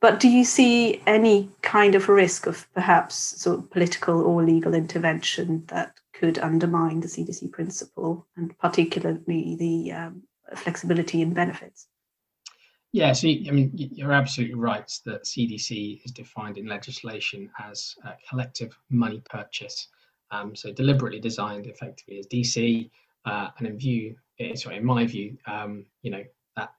But 0.00 0.20
do 0.20 0.28
you 0.28 0.44
see 0.44 1.02
any 1.04 1.50
kind 1.62 1.96
of 1.96 2.08
risk 2.08 2.46
of 2.46 2.72
perhaps 2.74 3.16
sort 3.16 3.58
of 3.58 3.70
political 3.72 4.20
or 4.20 4.44
legal 4.44 4.72
intervention 4.72 5.64
that 5.66 5.96
could 6.12 6.38
undermine 6.38 7.00
the 7.00 7.08
CDC 7.08 7.50
principle, 7.50 8.24
and 8.36 8.56
particularly 8.60 9.56
the 9.56 9.90
um, 9.90 10.22
flexibility 10.54 11.22
in 11.22 11.34
benefits? 11.34 11.88
Yeah, 12.92 13.12
so 13.14 13.26
I 13.26 13.50
mean, 13.50 13.72
you're 13.74 14.12
absolutely 14.12 14.54
right 14.54 14.88
that 15.06 15.24
CDC 15.24 16.04
is 16.04 16.12
defined 16.12 16.56
in 16.56 16.66
legislation 16.66 17.50
as 17.58 17.96
a 18.04 18.12
collective 18.30 18.78
money 18.90 19.20
purchase. 19.28 19.88
Um, 20.30 20.54
so 20.54 20.72
deliberately 20.72 21.18
designed 21.18 21.66
effectively 21.66 22.20
as 22.20 22.28
DC, 22.28 22.90
uh, 23.24 23.48
and 23.58 23.66
in 23.66 23.76
view, 23.76 24.14
sorry, 24.54 24.76
in 24.76 24.84
my 24.84 25.06
view, 25.06 25.36
um, 25.46 25.84
you 26.02 26.10
know, 26.10 26.24
that 26.56 26.72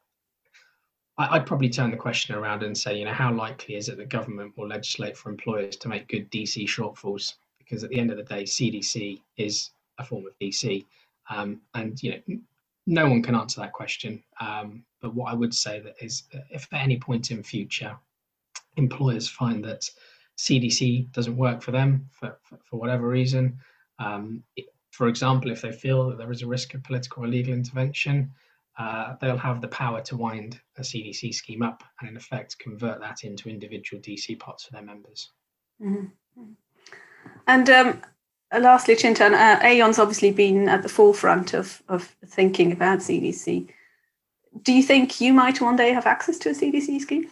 I, 1.17 1.37
would 1.37 1.47
probably 1.47 1.69
turn 1.69 1.91
the 1.91 1.97
question 1.97 2.35
around 2.35 2.63
and 2.63 2.77
say, 2.77 2.97
you 2.97 3.05
know, 3.05 3.13
how 3.13 3.33
likely 3.33 3.75
is 3.75 3.89
it 3.89 3.97
that 3.97 4.09
government 4.09 4.57
will 4.57 4.67
legislate 4.67 5.17
for 5.17 5.29
employers 5.29 5.75
to 5.77 5.89
make 5.89 6.07
good 6.07 6.29
DC 6.31 6.65
shortfalls? 6.65 7.35
Because 7.57 7.83
at 7.83 7.89
the 7.89 7.99
end 7.99 8.11
of 8.11 8.17
the 8.17 8.23
day, 8.23 8.43
CDC 8.43 9.21
is 9.37 9.71
a 9.97 10.05
form 10.05 10.25
of 10.25 10.33
DC, 10.41 10.85
um, 11.29 11.61
and 11.73 12.01
you 12.01 12.11
know, 12.27 12.39
no 12.87 13.09
one 13.09 13.21
can 13.21 13.35
answer 13.35 13.61
that 13.61 13.73
question. 13.73 14.23
Um, 14.39 14.83
but 15.01 15.13
what 15.13 15.31
I 15.31 15.35
would 15.35 15.53
say 15.53 15.79
that 15.79 15.95
is, 16.01 16.23
if 16.49 16.67
at 16.71 16.81
any 16.81 16.97
point 16.97 17.31
in 17.31 17.43
future 17.43 17.95
employers 18.77 19.27
find 19.27 19.63
that 19.65 19.89
CDC 20.37 21.11
doesn't 21.11 21.35
work 21.35 21.61
for 21.61 21.71
them 21.71 22.07
for, 22.11 22.37
for, 22.43 22.57
for 22.63 22.79
whatever 22.79 23.07
reason, 23.07 23.59
um, 23.99 24.41
for 24.91 25.08
example, 25.08 25.52
if 25.52 25.62
they 25.62 25.71
feel 25.71 26.10
that 26.10 26.17
there 26.17 26.32
is 26.32 26.41
a 26.41 26.47
risk 26.47 26.73
of 26.73 26.84
political 26.84 27.23
or 27.23 27.28
legal 27.28 27.54
intervention, 27.54 28.32
uh, 28.78 29.15
they'll 29.19 29.38
have 29.38 29.62
the 29.62 29.67
power 29.67 30.02
to 30.02 30.15
wind 30.15 30.60
a 30.78 30.82
CDC 30.82 31.34
scheme 31.34 31.62
up 31.62 31.84
and, 31.99 32.10
in 32.10 32.17
effect, 32.17 32.58
convert 32.60 32.99
that 33.02 33.23
into 33.23 33.49
individual 33.49 34.02
DC 34.02 34.39
pots 34.39 34.65
for 34.65 34.71
their 34.71 34.82
members. 34.82 35.32
Mm-hmm. 35.82 36.43
And 37.47 37.69
um, 37.69 38.02
uh, 38.52 38.60
lastly, 38.60 38.95
Chintan, 38.95 39.34
uh, 39.34 39.60
Aon's 39.63 39.99
obviously 39.99 40.32
been 40.32 40.69
at 40.69 40.82
the 40.82 40.89
forefront 40.89 41.54
of, 41.54 41.82
of 41.89 42.15
thinking 42.25 42.71
about 42.71 42.99
CDC. 42.99 43.69
Do 44.63 44.73
you 44.73 44.82
think 44.82 45.21
you 45.21 45.34
might 45.34 45.62
one 45.62 45.75
day 45.75 45.91
have 45.91 46.06
access 46.08 46.38
to 46.39 46.49
a 46.49 46.54
CDC 46.54 47.02
scheme? 47.02 47.30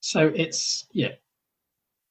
So 0.00 0.32
it's 0.34 0.86
yeah, 0.92 1.12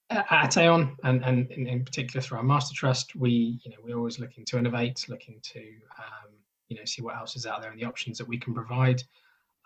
at 0.10 0.58
Aon 0.58 0.96
and, 1.04 1.24
and 1.24 1.52
in, 1.52 1.86
particular 1.86 2.22
through 2.22 2.38
our 2.38 2.44
master 2.44 2.76
trust, 2.76 3.16
we 3.16 3.60
you 3.64 3.72
know 3.72 3.78
we're 3.84 3.98
always 3.98 4.20
looking 4.20 4.46
to 4.46 4.58
innovate, 4.58 5.06
looking 5.08 5.40
to 5.44 5.60
um, 5.60 6.32
you 6.68 6.78
know 6.78 6.86
see 6.86 7.02
what 7.02 7.16
else 7.16 7.36
is 7.36 7.46
out 7.46 7.62
there 7.62 7.72
and 7.72 7.80
the 7.80 7.86
options 7.86 8.18
that 8.18 8.28
we 8.28 8.38
can 8.38 8.54
provide. 8.54 9.04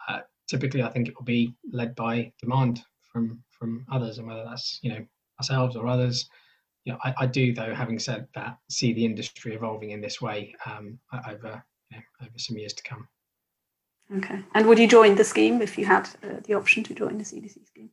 Uh, 0.07 0.19
typically, 0.47 0.83
I 0.83 0.89
think 0.89 1.07
it 1.07 1.15
will 1.15 1.23
be 1.23 1.53
led 1.71 1.95
by 1.95 2.31
demand 2.39 2.81
from 3.11 3.43
from 3.49 3.85
others, 3.91 4.17
and 4.17 4.27
whether 4.27 4.43
that's 4.43 4.79
you 4.81 4.91
know 4.91 5.05
ourselves 5.39 5.75
or 5.75 5.87
others 5.87 6.29
you 6.85 6.93
know, 6.93 6.99
I, 7.03 7.13
I, 7.19 7.25
do 7.25 7.53
though, 7.53 7.73
having 7.73 7.99
said 7.99 8.27
that, 8.35 8.57
see 8.69 8.93
the 8.93 9.05
industry 9.05 9.53
evolving 9.53 9.91
in 9.91 10.01
this 10.01 10.21
way 10.21 10.53
um, 10.65 10.99
over 11.29 11.63
you 11.89 11.97
know, 11.97 12.03
over 12.21 12.37
some 12.37 12.57
years 12.57 12.73
to 12.73 12.83
come. 12.83 13.07
Okay. 14.17 14.39
And 14.53 14.67
would 14.67 14.79
you 14.79 14.87
join 14.87 15.15
the 15.15 15.23
scheme 15.23 15.61
if 15.61 15.77
you 15.77 15.85
had 15.85 16.09
uh, 16.23 16.41
the 16.43 16.55
option 16.55 16.83
to 16.83 16.93
join 16.93 17.17
the 17.17 17.23
CDC 17.23 17.65
scheme? 17.65 17.89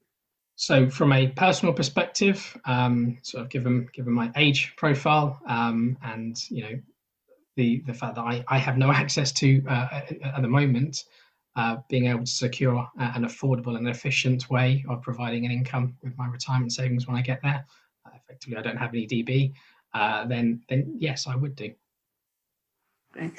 So, 0.61 0.91
from 0.91 1.15
a 1.15 1.27
personal 1.29 1.73
perspective, 1.73 2.55
um, 2.67 3.17
sort 3.23 3.45
of 3.45 3.49
given 3.49 3.89
given 3.95 4.13
my 4.13 4.31
age 4.37 4.75
profile 4.77 5.41
um, 5.47 5.97
and 6.03 6.39
you 6.51 6.63
know 6.63 6.79
the 7.57 7.83
the 7.87 7.95
fact 7.95 8.17
that 8.17 8.21
I, 8.21 8.45
I 8.47 8.59
have 8.59 8.77
no 8.77 8.93
access 9.03 9.33
to 9.41 9.65
uh, 9.67 10.03
at 10.23 10.43
the 10.43 10.49
moment, 10.49 11.05
uh, 11.57 11.79
being 11.89 12.09
able 12.09 12.25
to 12.25 12.31
secure 12.31 12.87
an 12.99 13.25
affordable 13.25 13.79
and 13.79 13.89
efficient 13.89 14.51
way 14.51 14.85
of 14.87 15.01
providing 15.01 15.47
an 15.47 15.51
income 15.51 15.97
with 16.03 16.13
my 16.19 16.27
retirement 16.27 16.73
savings 16.73 17.07
when 17.07 17.17
I 17.17 17.23
get 17.23 17.41
there, 17.41 17.65
uh, 18.05 18.11
effectively 18.23 18.59
I 18.59 18.61
don't 18.61 18.77
have 18.77 18.91
any 18.91 19.07
DB, 19.07 19.55
uh, 19.95 20.27
then 20.27 20.61
then 20.69 20.95
yes, 20.99 21.27
I 21.27 21.37
would 21.37 21.57
do. 21.57 21.73
Great. 23.15 23.33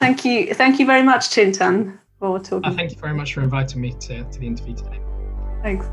Thank 0.00 0.24
you, 0.24 0.54
thank 0.54 0.80
you 0.80 0.86
very 0.86 1.02
much, 1.02 1.28
Chintan, 1.28 1.98
for 2.18 2.38
talking. 2.38 2.64
Uh, 2.64 2.74
thank 2.74 2.92
you 2.92 2.98
very 2.98 3.14
much 3.14 3.34
for 3.34 3.42
inviting 3.42 3.82
me 3.82 3.92
to, 3.92 4.24
to 4.24 4.38
the 4.38 4.46
interview 4.46 4.74
today. 4.74 5.00
Thanks. 5.62 5.86